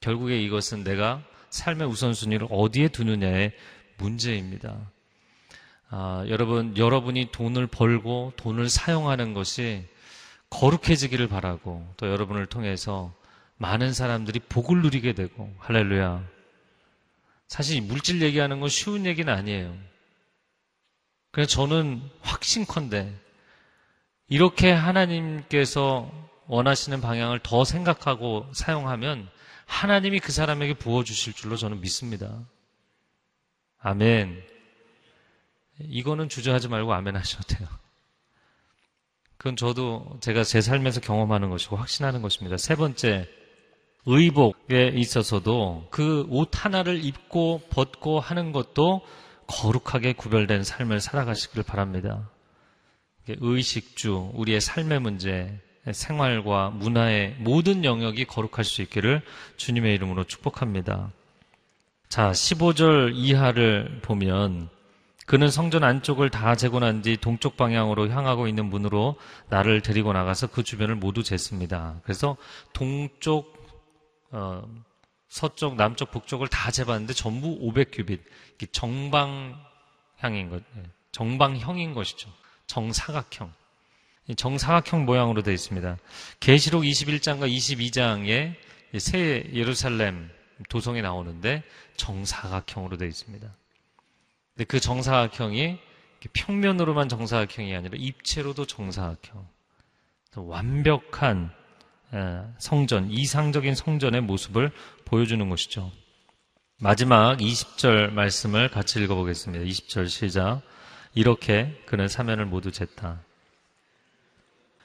결국에 0.00 0.40
이것은 0.40 0.84
내가 0.84 1.22
삶의 1.50 1.88
우선순위를 1.88 2.48
어디에 2.50 2.88
두느냐의 2.88 3.52
문제입니다. 3.96 4.78
아, 5.88 6.24
여러분, 6.28 6.76
여러분이 6.76 7.32
돈을 7.32 7.66
벌고 7.66 8.34
돈을 8.36 8.68
사용하는 8.68 9.32
것이 9.32 9.86
거룩해지기를 10.50 11.28
바라고 11.28 11.86
또 11.96 12.06
여러분을 12.06 12.46
통해서 12.46 13.12
많은 13.58 13.92
사람들이 13.92 14.40
복을 14.40 14.82
누리게 14.82 15.12
되고 15.12 15.54
할렐루야. 15.58 16.24
사실 17.48 17.82
물질 17.82 18.22
얘기하는 18.22 18.60
건 18.60 18.68
쉬운 18.68 19.04
얘기는 19.04 19.32
아니에요. 19.32 19.76
그래서 21.30 21.50
저는 21.50 22.02
확신컨대 22.22 23.12
이렇게 24.28 24.70
하나님께서 24.70 26.10
원하시는 26.46 27.00
방향을 27.00 27.40
더 27.42 27.64
생각하고 27.64 28.50
사용하면 28.54 29.28
하나님이 29.66 30.20
그 30.20 30.32
사람에게 30.32 30.74
부어주실 30.74 31.34
줄로 31.34 31.56
저는 31.56 31.80
믿습니다. 31.80 32.42
아멘. 33.80 34.42
이거는 35.80 36.28
주저하지 36.28 36.68
말고 36.68 36.92
아멘 36.92 37.16
하셔도 37.16 37.42
돼요. 37.54 37.68
그건 39.36 39.56
저도 39.56 40.18
제가 40.20 40.42
제 40.42 40.60
삶에서 40.60 41.00
경험하는 41.00 41.50
것이고 41.50 41.76
확신하는 41.76 42.22
것입니다. 42.22 42.56
세 42.56 42.74
번째, 42.74 43.28
의복에 44.06 44.92
있어서도 44.94 45.88
그 45.90 46.26
옷 46.30 46.50
하나를 46.52 47.04
입고 47.04 47.62
벗고 47.70 48.20
하는 48.20 48.52
것도 48.52 49.02
거룩하게 49.46 50.12
구별된 50.14 50.64
삶을 50.64 51.00
살아가시길 51.00 51.62
바랍니다. 51.62 52.30
의식주, 53.28 54.32
우리의 54.34 54.60
삶의 54.60 55.00
문제, 55.00 55.58
생활과 55.90 56.70
문화의 56.70 57.36
모든 57.38 57.84
영역이 57.84 58.24
거룩할 58.24 58.64
수 58.64 58.82
있기를 58.82 59.22
주님의 59.56 59.94
이름으로 59.94 60.24
축복합니다. 60.24 61.10
자, 62.08 62.30
15절 62.30 63.12
이하를 63.14 64.00
보면 64.02 64.70
그는 65.26 65.50
성전 65.50 65.84
안쪽을 65.84 66.30
다 66.30 66.54
재고 66.56 66.80
난 66.80 67.02
뒤 67.02 67.18
동쪽 67.18 67.58
방향으로 67.58 68.08
향하고 68.08 68.48
있는 68.48 68.64
문으로 68.66 69.16
나를 69.50 69.82
데리고 69.82 70.14
나가서 70.14 70.46
그 70.46 70.62
주변을 70.62 70.94
모두 70.94 71.20
쟀습니다. 71.20 72.00
그래서 72.02 72.38
동쪽, 72.72 73.57
어, 74.30 74.62
서쪽, 75.28 75.76
남쪽, 75.76 76.10
북쪽을 76.10 76.48
다 76.48 76.70
재봤는데 76.70 77.12
전부 77.12 77.58
500규빗. 77.60 78.20
정방향인 78.72 80.50
것, 80.50 80.62
예, 80.76 80.82
정방형인 81.12 81.94
것이죠. 81.94 82.30
정사각형. 82.66 83.52
정사각형 84.36 85.06
모양으로 85.06 85.42
되어 85.42 85.54
있습니다. 85.54 85.96
계시록 86.40 86.82
21장과 86.82 87.50
22장에 87.50 88.54
새 88.98 89.48
예루살렘 89.54 90.30
도성이 90.68 91.00
나오는데 91.02 91.62
정사각형으로 91.96 92.96
되어 92.96 93.08
있습니다. 93.08 93.48
근데 94.54 94.64
그 94.64 94.80
정사각형이 94.80 95.78
평면으로만 96.32 97.08
정사각형이 97.08 97.74
아니라 97.74 97.96
입체로도 97.96 98.66
정사각형. 98.66 99.48
완벽한 100.36 101.52
성전, 102.58 103.10
이상적인 103.10 103.74
성전의 103.74 104.22
모습을 104.22 104.70
보여주는 105.04 105.48
것이죠. 105.48 105.90
마지막 106.80 107.38
20절 107.38 108.12
말씀을 108.12 108.70
같이 108.70 109.02
읽어보겠습니다. 109.02 109.64
20절 109.64 110.08
시작. 110.08 110.62
이렇게 111.14 111.80
그는 111.86 112.06
사면을 112.06 112.46
모두 112.46 112.70
쟀다. 112.70 113.18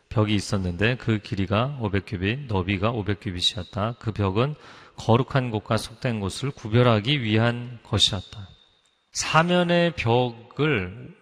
벽이 0.10 0.34
있었는데 0.36 0.98
그 0.98 1.20
길이가 1.20 1.78
500규빗, 1.82 2.48
너비가 2.48 2.92
500규빗이었다. 2.92 3.98
그 4.00 4.12
벽은 4.12 4.56
거룩한 4.96 5.52
곳과 5.52 5.78
속된 5.78 6.20
곳을 6.20 6.52
구별하기 6.52 7.24
위한 7.24 7.80
것이었다. 7.84 8.48
사면의 9.12 9.94
벽을 9.96 11.16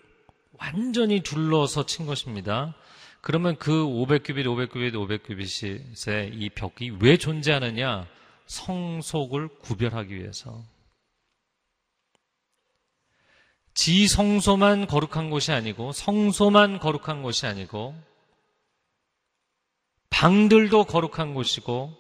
완전히 0.60 1.22
둘러서 1.22 1.86
친 1.86 2.06
것입니다. 2.06 2.74
그러면 3.22 3.56
그 3.58 3.72
500규빗, 3.72 4.46
500규빗, 4.46 4.94
500규빗의 4.94 6.32
이 6.34 6.50
벽이 6.50 6.98
왜 7.02 7.18
존재하느냐? 7.18 8.08
성속을 8.48 9.48
구별하기 9.60 10.16
위해서. 10.16 10.64
지 13.74 14.08
성소만 14.08 14.88
거룩한 14.88 15.30
곳이 15.30 15.52
아니고 15.54 15.94
성소만 15.94 16.80
거룩한 16.80 17.22
곳이 17.24 17.46
아니고 17.46 17.96
방들도 20.10 20.84
거룩한 20.84 21.34
곳이고 21.34 21.96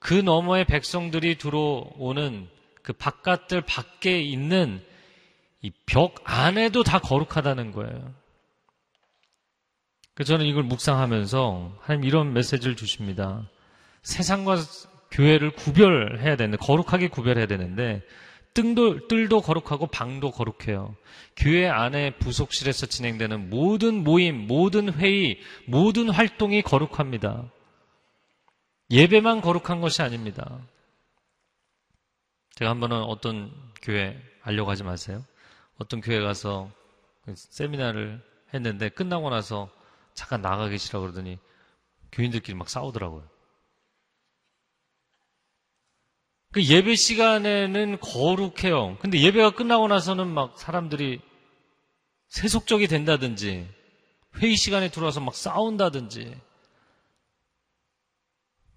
그 0.00 0.14
너머에 0.14 0.64
백성들이 0.64 1.38
들어오는 1.38 2.48
그 2.82 2.92
바깥들 2.92 3.60
밖에 3.62 4.20
있는 4.20 4.84
이 5.62 5.70
벽 5.86 6.16
안에도 6.24 6.82
다 6.82 6.98
거룩하다는 6.98 7.72
거예요. 7.72 8.12
그래서 10.14 10.34
저는 10.34 10.46
이걸 10.46 10.62
묵상하면서 10.62 11.78
하나님 11.80 12.04
이런 12.04 12.32
메시지를 12.32 12.76
주십니다. 12.76 13.48
세상과 14.02 14.58
교회를 15.10 15.52
구별해야 15.52 16.36
되는데 16.36 16.56
거룩하게 16.58 17.08
구별해야 17.08 17.46
되는데 17.46 18.02
뜰도, 18.54 19.08
뜰도 19.08 19.40
거룩하고 19.40 19.88
방도 19.88 20.30
거룩해요. 20.30 20.94
교회 21.36 21.68
안에 21.68 22.16
부속실에서 22.18 22.86
진행되는 22.86 23.50
모든 23.50 24.04
모임, 24.04 24.46
모든 24.46 24.92
회의, 24.92 25.40
모든 25.66 26.08
활동이 26.08 26.62
거룩합니다. 26.62 27.50
예배만 28.92 29.40
거룩한 29.40 29.80
것이 29.80 30.02
아닙니다. 30.02 30.60
제가 32.54 32.70
한 32.70 32.78
번은 32.78 33.02
어떤 33.02 33.52
교회 33.82 34.16
알려고 34.42 34.70
하지 34.70 34.84
마세요. 34.84 35.24
어떤 35.78 36.00
교회 36.00 36.20
가서 36.20 36.70
세미나를 37.34 38.22
했는데 38.52 38.88
끝나고 38.88 39.30
나서 39.30 39.68
잠깐 40.14 40.40
나가 40.40 40.68
계시라 40.68 41.00
그러더니 41.00 41.38
교인들끼리 42.12 42.56
막 42.56 42.68
싸우더라고요. 42.68 43.28
그 46.52 46.62
예배 46.62 46.94
시간에는 46.94 47.98
거룩해요. 47.98 48.96
근데 49.00 49.20
예배가 49.20 49.50
끝나고 49.50 49.88
나서는 49.88 50.28
막 50.28 50.56
사람들이 50.56 51.20
세속적이 52.28 52.86
된다든지 52.86 53.68
회의 54.36 54.56
시간에 54.56 54.88
들어와서 54.88 55.20
막 55.20 55.34
싸운다든지 55.34 56.40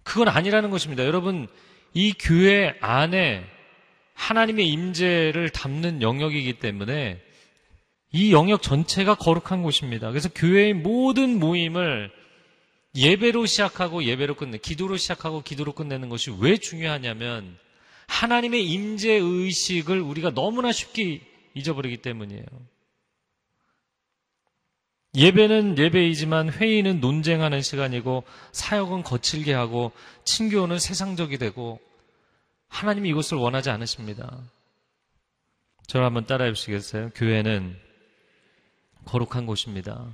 그건 0.02 0.28
아니라는 0.28 0.72
것입니다. 0.72 1.06
여러분 1.06 1.48
이 1.94 2.14
교회 2.14 2.76
안에 2.82 3.46
하나님의 4.16 4.68
임재를 4.70 5.50
담는 5.50 6.02
영역이기 6.02 6.60
때문에 6.60 7.22
이 8.12 8.32
영역 8.32 8.62
전체가 8.62 9.16
거룩한 9.16 9.64
곳입니다. 9.64 10.10
그래서 10.10 10.30
교회의 10.30 10.74
모든 10.74 11.39
모임을 11.39 12.12
예배로 12.95 13.45
시작하고 13.45 14.03
예배로 14.05 14.36
끝내, 14.36 14.58
기도로 14.58 14.97
시작하고 14.97 15.41
기도로 15.43 15.74
끝내는 15.74 16.10
것이 16.10 16.34
왜 16.39 16.58
중요하냐면 16.58 17.58
하나님의 18.08 18.66
임재 18.66 19.12
의식을 19.12 19.99
우리가 19.99 20.32
너무나 20.34 20.72
쉽게 20.72 21.22
잊어버리기 21.53 21.97
때문이에요. 21.97 22.43
예배는 25.16 25.78
예배이지만 25.78 26.51
회의는 26.51 26.99
논쟁하는 26.99 27.62
시간이고 27.62 28.24
사역은 28.51 29.03
거칠게 29.03 29.53
하고 29.53 29.91
친교는 30.24 30.80
세상적이 30.80 31.38
되고 31.38 31.80
하나님이 32.68 33.10
이것을 33.10 33.38
원하지 33.38 33.70
않으십니다. 33.70 34.39
저를 35.88 36.05
한번 36.05 36.26
따라해 36.26 36.53
주시겠어요? 36.53 37.12
교회는 37.16 37.87
거룩한 39.08 39.45
곳입니다. 39.45 40.05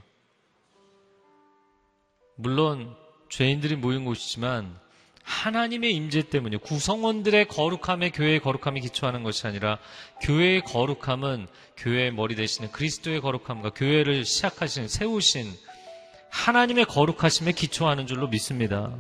물론 2.35 2.95
죄인들이 3.29 3.75
모인 3.75 4.05
곳이지만 4.05 4.79
하나님의 5.23 5.93
임재 5.93 6.29
때문에 6.29 6.57
구성원들의 6.57 7.47
거룩함에 7.47 8.11
교회의 8.11 8.39
거룩함이 8.41 8.81
기초하는 8.81 9.23
것이 9.23 9.47
아니라 9.47 9.79
교회의 10.21 10.61
거룩함은 10.61 11.47
교회의 11.77 12.11
머리 12.11 12.35
되시는 12.35 12.71
그리스도의 12.71 13.21
거룩함과 13.21 13.71
교회를 13.71 14.25
시작하신 14.25 14.87
세우신 14.87 15.45
하나님의 16.29 16.85
거룩하심에 16.85 17.53
기초하는 17.53 18.05
줄로 18.05 18.27
믿습니다. 18.27 18.93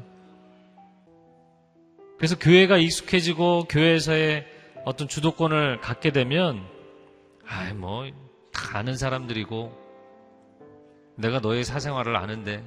그래서 2.17 2.39
교회가 2.39 2.77
익숙해지고 2.77 3.65
교회에서의 3.65 4.45
어떤 4.85 5.07
주도권을 5.07 5.81
갖게 5.81 6.11
되면 6.11 6.65
아이 7.45 7.73
뭐다 7.73 8.77
아는 8.77 8.95
사람들이고 8.95 9.82
내가 11.15 11.39
너의 11.39 11.63
사생활을 11.63 12.15
아는데 12.15 12.63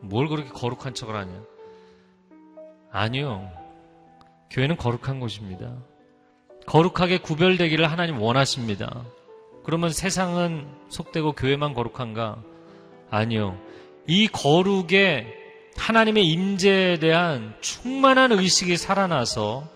뭘 0.00 0.28
그렇게 0.28 0.50
거룩한 0.50 0.94
척을 0.94 1.14
하냐? 1.14 1.42
아니요. 2.90 3.50
교회는 4.50 4.76
거룩한 4.76 5.20
곳입니다. 5.20 5.76
거룩하게 6.66 7.18
구별되기를 7.18 7.90
하나님 7.90 8.20
원하십니다. 8.20 9.04
그러면 9.64 9.90
세상은 9.90 10.66
속되고 10.88 11.32
교회만 11.32 11.74
거룩한가? 11.74 12.42
아니요. 13.10 13.58
이 14.06 14.28
거룩에 14.28 15.26
하나님의 15.76 16.26
임재에 16.26 16.98
대한 16.98 17.54
충만한 17.60 18.32
의식이 18.32 18.76
살아나서 18.76 19.68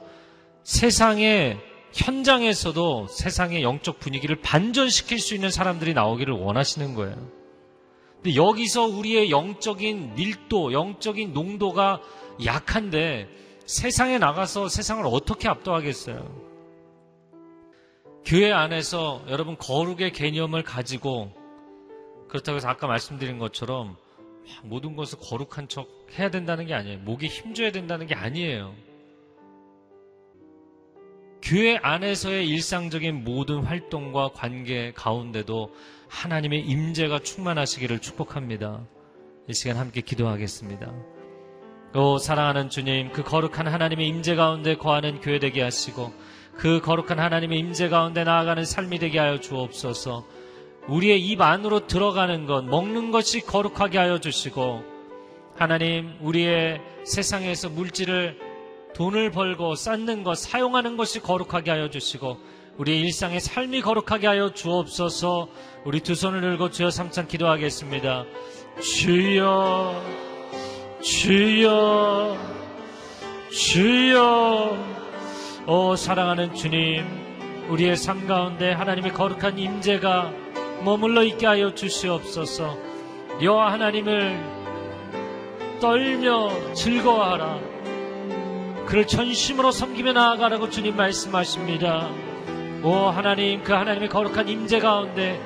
세상의 0.64 1.58
현장에서도 1.92 3.06
세상의 3.06 3.62
영적 3.62 4.00
분위기를 4.00 4.36
반전시킬 4.36 5.20
수 5.20 5.34
있는 5.34 5.50
사람들이 5.50 5.94
나오기를 5.94 6.34
원하시는 6.34 6.94
거예요. 6.94 7.43
근데 8.24 8.36
여기서 8.36 8.86
우리의 8.86 9.30
영적인 9.30 10.14
밀도, 10.14 10.72
영적인 10.72 11.34
농도가 11.34 12.00
약한데 12.42 13.28
세상에 13.66 14.16
나가서 14.16 14.70
세상을 14.70 15.04
어떻게 15.06 15.46
압도하겠어요? 15.46 16.42
교회 18.24 18.50
안에서 18.50 19.22
여러분 19.28 19.58
거룩의 19.58 20.12
개념을 20.12 20.62
가지고 20.62 21.32
그렇다고 22.28 22.56
해서 22.56 22.68
아까 22.68 22.86
말씀드린 22.86 23.36
것처럼 23.36 23.98
모든 24.62 24.96
것을 24.96 25.18
거룩한 25.20 25.68
척 25.68 25.86
해야 26.18 26.30
된다는 26.30 26.64
게 26.64 26.72
아니에요. 26.72 27.00
목에 27.00 27.26
힘줘야 27.26 27.72
된다는 27.72 28.06
게 28.06 28.14
아니에요. 28.14 28.74
교회 31.42 31.76
안에서의 31.76 32.48
일상적인 32.48 33.22
모든 33.22 33.64
활동과 33.64 34.30
관계 34.32 34.94
가운데도 34.94 35.74
하나님의 36.14 36.60
임재가 36.60 37.18
충만하시기를 37.18 37.98
축복합니다. 37.98 38.86
이 39.48 39.52
시간 39.52 39.76
함께 39.76 40.00
기도하겠습니다. 40.00 40.92
오 41.96 42.18
사랑하는 42.18 42.70
주님, 42.70 43.12
그 43.12 43.22
거룩한 43.22 43.66
하나님의 43.66 44.08
임재 44.08 44.36
가운데 44.36 44.76
거하는 44.76 45.20
교회 45.20 45.38
되게 45.38 45.60
하시고 45.60 46.12
그 46.56 46.80
거룩한 46.80 47.18
하나님의 47.18 47.58
임재 47.58 47.88
가운데 47.88 48.24
나아가는 48.24 48.64
삶이 48.64 49.00
되게 49.00 49.18
하여 49.18 49.40
주옵소서. 49.40 50.24
우리의 50.88 51.20
입 51.20 51.40
안으로 51.40 51.86
들어가는 51.86 52.46
것, 52.46 52.64
먹는 52.64 53.10
것이 53.10 53.40
거룩하게 53.40 53.98
하여 53.98 54.18
주시고 54.18 54.82
하나님, 55.56 56.16
우리의 56.20 56.80
세상에서 57.04 57.70
물질을 57.70 58.38
돈을 58.94 59.30
벌고 59.32 59.74
쌓는 59.74 60.22
것, 60.22 60.38
사용하는 60.38 60.96
것이 60.96 61.20
거룩하게 61.20 61.70
하여 61.72 61.90
주시고 61.90 62.38
우리의 62.78 63.00
일상의 63.02 63.40
삶이 63.40 63.82
거룩하게 63.82 64.26
하여 64.26 64.52
주옵소서. 64.52 65.48
우리 65.84 66.00
두 66.00 66.14
손을 66.14 66.40
들고 66.40 66.70
주여 66.70 66.90
삼창 66.90 67.28
기도하겠습니다. 67.28 68.24
주여, 68.80 70.02
주여, 71.00 72.36
주여. 73.50 74.94
오 75.66 75.96
사랑하는 75.96 76.54
주님, 76.54 77.06
우리의 77.68 77.96
삶 77.96 78.26
가운데 78.26 78.72
하나님의 78.72 79.12
거룩한 79.12 79.58
임재가 79.58 80.32
머물러 80.84 81.22
있게 81.22 81.46
하여 81.46 81.72
주시옵소서. 81.74 82.76
여호와 83.40 83.72
하나님을 83.72 84.54
떨며 85.80 86.74
즐거워하라. 86.74 87.60
그를 88.86 89.06
전심으로 89.06 89.70
섬기며 89.70 90.12
나아가라고 90.12 90.68
주님 90.70 90.96
말씀하십니다. 90.96 92.10
오 92.84 93.08
하나님 93.08 93.64
그 93.64 93.72
하나님의 93.72 94.10
거룩한 94.10 94.46
임재 94.46 94.78
가운데 94.78 95.40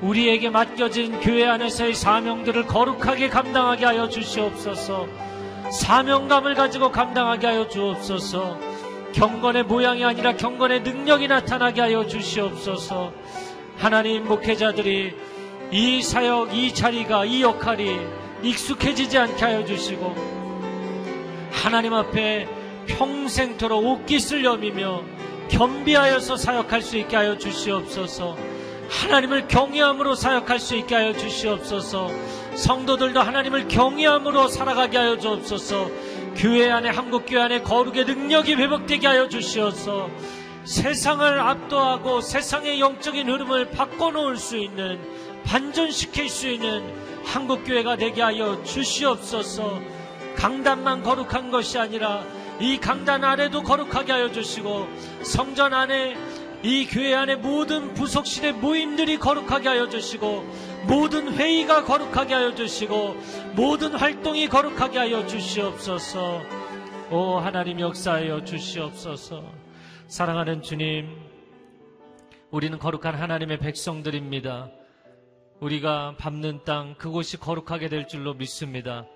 우리에게 0.00 0.48
맡겨진 0.48 1.20
교회 1.20 1.46
안에서의 1.46 1.92
사명들을 1.92 2.66
거룩하게 2.66 3.28
감당하게 3.28 3.84
하여 3.84 4.08
주시옵소서. 4.08 5.06
사명감을 5.70 6.54
가지고 6.54 6.90
감당하게 6.90 7.46
하여 7.46 7.68
주옵소서. 7.68 8.58
경건의 9.12 9.64
모양이 9.64 10.02
아니라 10.02 10.32
경건의 10.32 10.80
능력이 10.80 11.28
나타나게 11.28 11.82
하여 11.82 12.06
주시옵소서. 12.06 13.12
하나님 13.76 14.24
목회자들이 14.24 15.14
이 15.70 16.02
사역, 16.02 16.56
이 16.56 16.72
자리가, 16.72 17.26
이 17.26 17.42
역할이 17.42 17.98
익숙해지지 18.42 19.18
않게 19.18 19.44
하여 19.44 19.64
주시고 19.66 20.14
하나님 21.52 21.92
앞에 21.92 22.48
평생토록 22.86 23.84
옷깃을 23.84 24.42
여미며 24.42 25.02
겸비하여서 25.48 26.36
사역할 26.36 26.82
수 26.82 26.96
있게 26.98 27.16
하여 27.16 27.38
주시옵소서. 27.38 28.36
하나님을 28.88 29.48
경외함으로 29.48 30.14
사역할 30.14 30.58
수 30.58 30.76
있게 30.76 30.94
하여 30.94 31.12
주시옵소서. 31.12 32.10
성도들도 32.54 33.20
하나님을 33.20 33.68
경외함으로 33.68 34.48
살아가게 34.48 34.96
하여 34.96 35.18
주옵소서. 35.18 35.90
교회 36.36 36.70
안에 36.70 36.88
한국 36.88 37.24
교회 37.26 37.42
안에 37.42 37.62
거룩의 37.62 38.04
능력이 38.04 38.54
회복되게 38.54 39.06
하여 39.06 39.28
주시옵소서. 39.28 40.08
세상을 40.64 41.40
압도하고 41.40 42.20
세상의 42.20 42.80
영적인 42.80 43.28
흐름을 43.28 43.70
바꿔놓을 43.70 44.36
수 44.36 44.56
있는 44.56 45.00
반전시킬 45.44 46.28
수 46.28 46.48
있는 46.48 46.82
한국 47.24 47.64
교회가 47.64 47.96
되게 47.96 48.22
하여 48.22 48.62
주시옵소서. 48.64 49.80
강단만 50.36 51.02
거룩한 51.02 51.50
것이 51.50 51.78
아니라 51.78 52.22
이 52.60 52.78
강단 52.78 53.24
아래도 53.24 53.62
거룩하게 53.62 54.12
하여 54.12 54.32
주시고 54.32 54.88
성전 55.22 55.74
안에 55.74 56.16
이 56.62 56.86
교회 56.86 57.14
안에 57.14 57.36
모든 57.36 57.94
부속실의 57.94 58.54
모임들이 58.54 59.18
거룩하게 59.18 59.68
하여 59.68 59.88
주시고 59.88 60.44
모든 60.88 61.32
회의가 61.34 61.84
거룩하게 61.84 62.34
하여 62.34 62.54
주시고 62.54 63.16
모든 63.54 63.94
활동이 63.94 64.48
거룩하게 64.48 64.98
하여 64.98 65.26
주시옵소서. 65.26 66.42
오 67.10 67.36
하나님 67.36 67.78
역사하여 67.78 68.44
주시옵소서. 68.44 69.44
사랑하는 70.08 70.62
주님, 70.62 71.16
우리는 72.50 72.78
거룩한 72.78 73.14
하나님의 73.14 73.58
백성들입니다. 73.58 74.70
우리가 75.60 76.16
밟는 76.18 76.60
땅 76.64 76.94
그곳이 76.96 77.36
거룩하게 77.36 77.88
될 77.88 78.08
줄로 78.08 78.34
믿습니다. 78.34 79.06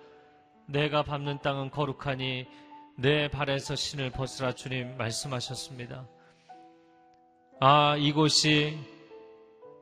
내가 0.66 1.02
밟는 1.02 1.40
땅은 1.40 1.70
거룩하니 1.70 2.46
내 3.02 3.26
발에서 3.26 3.74
신을 3.74 4.10
벗으라 4.10 4.52
주님 4.52 4.96
말씀하셨습니다. 4.96 6.06
아, 7.58 7.96
이곳이 7.98 8.78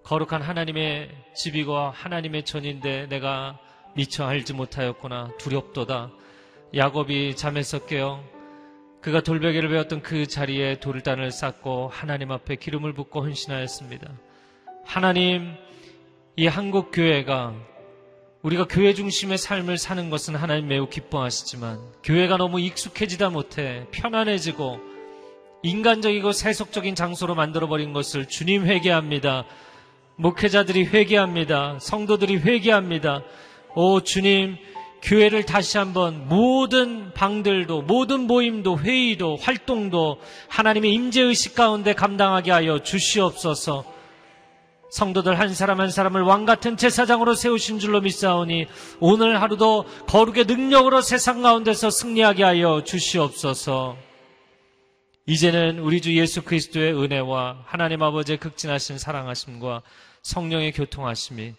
거룩한 0.04 0.40
하나님의 0.40 1.10
집이고 1.34 1.76
하나님의 1.76 2.46
전인데 2.46 3.08
내가 3.08 3.58
미처 3.94 4.24
알지 4.24 4.54
못하였구나. 4.54 5.36
두렵도다. 5.36 6.10
야곱이 6.74 7.36
잠에서 7.36 7.84
깨어 7.84 8.24
그가 9.02 9.20
돌베개를 9.20 9.68
베었던 9.68 10.00
그 10.00 10.26
자리에 10.26 10.80
돌단을 10.80 11.30
쌓고 11.30 11.88
하나님 11.88 12.32
앞에 12.32 12.56
기름을 12.56 12.94
붓고 12.94 13.20
헌신하였습니다. 13.20 14.10
하나님, 14.86 15.56
이 16.36 16.46
한국 16.46 16.90
교회가 16.90 17.54
우리가 18.42 18.66
교회 18.68 18.94
중심의 18.94 19.36
삶을 19.36 19.76
사는 19.76 20.08
것은 20.08 20.34
하나님 20.34 20.66
매우 20.66 20.88
기뻐하시지만 20.88 21.78
교회가 22.02 22.38
너무 22.38 22.58
익숙해지다 22.58 23.28
못해 23.28 23.86
편안해지고 23.90 24.80
인간적이고 25.62 26.32
세속적인 26.32 26.94
장소로 26.94 27.34
만들어버린 27.34 27.92
것을 27.92 28.26
주님 28.28 28.64
회개합니다. 28.64 29.44
목회자들이 30.16 30.86
회개합니다. 30.86 31.78
성도들이 31.80 32.38
회개합니다. 32.38 33.22
오 33.74 34.00
주님, 34.00 34.56
교회를 35.02 35.44
다시 35.44 35.76
한번 35.76 36.26
모든 36.26 37.12
방들도 37.12 37.82
모든 37.82 38.20
모임도 38.20 38.78
회의도 38.78 39.36
활동도 39.36 40.18
하나님의 40.48 40.94
임재 40.94 41.20
의식 41.20 41.54
가운데 41.54 41.92
감당하게 41.92 42.52
하여 42.52 42.78
주시옵소서. 42.78 43.99
성도들 44.90 45.38
한 45.38 45.54
사람 45.54 45.80
한 45.80 45.90
사람을 45.90 46.22
왕 46.22 46.44
같은 46.44 46.76
제사장으로 46.76 47.34
세우신 47.34 47.78
줄로 47.78 48.00
믿사오니 48.00 48.66
오늘 48.98 49.40
하루도 49.40 49.84
거룩의 50.06 50.44
능력으로 50.46 51.00
세상 51.00 51.42
가운데서 51.42 51.90
승리하게 51.90 52.42
하여 52.42 52.82
주시옵소서. 52.84 53.96
이제는 55.26 55.78
우리 55.78 56.00
주 56.00 56.16
예수 56.16 56.42
그리스도의 56.42 56.92
은혜와 56.92 57.62
하나님 57.66 58.02
아버지의 58.02 58.38
극진하신 58.38 58.98
사랑하심과 58.98 59.82
성령의 60.22 60.72
교통하심이 60.72 61.54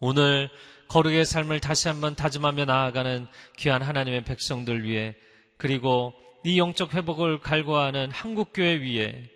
오늘 0.00 0.48
거룩의 0.88 1.26
삶을 1.26 1.60
다시 1.60 1.88
한번 1.88 2.14
다짐하며 2.14 2.64
나아가는 2.64 3.26
귀한 3.58 3.82
하나님의 3.82 4.24
백성들 4.24 4.84
위해 4.84 5.14
그리고 5.58 6.14
이 6.44 6.58
영적 6.58 6.94
회복을 6.94 7.40
갈구하는 7.40 8.10
한국교회 8.10 8.76
위에 8.76 9.35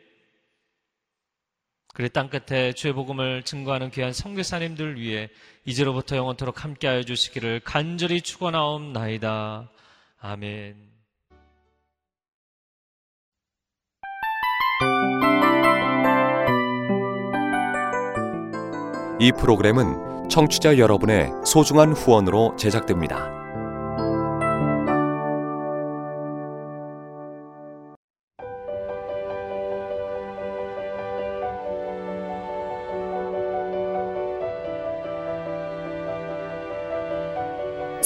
그래 1.93 2.09
땅끝에 2.09 2.73
주의 2.73 2.93
복음을 2.93 3.43
증거하는 3.43 3.91
귀한 3.91 4.13
성교사님들 4.13 5.01
위해 5.01 5.29
이제로부터 5.65 6.17
영원토록 6.17 6.65
함께하여 6.65 7.03
주시기를 7.03 7.61
간절히 7.65 8.21
축원하옵나이다. 8.21 9.71
아멘. 10.21 10.91
이 19.19 19.33
프로그램은 19.33 20.29
청취자 20.31 20.79
여러분의 20.79 21.31
소중한 21.45 21.93
후원으로 21.93 22.57
제작됩니다. 22.57 23.40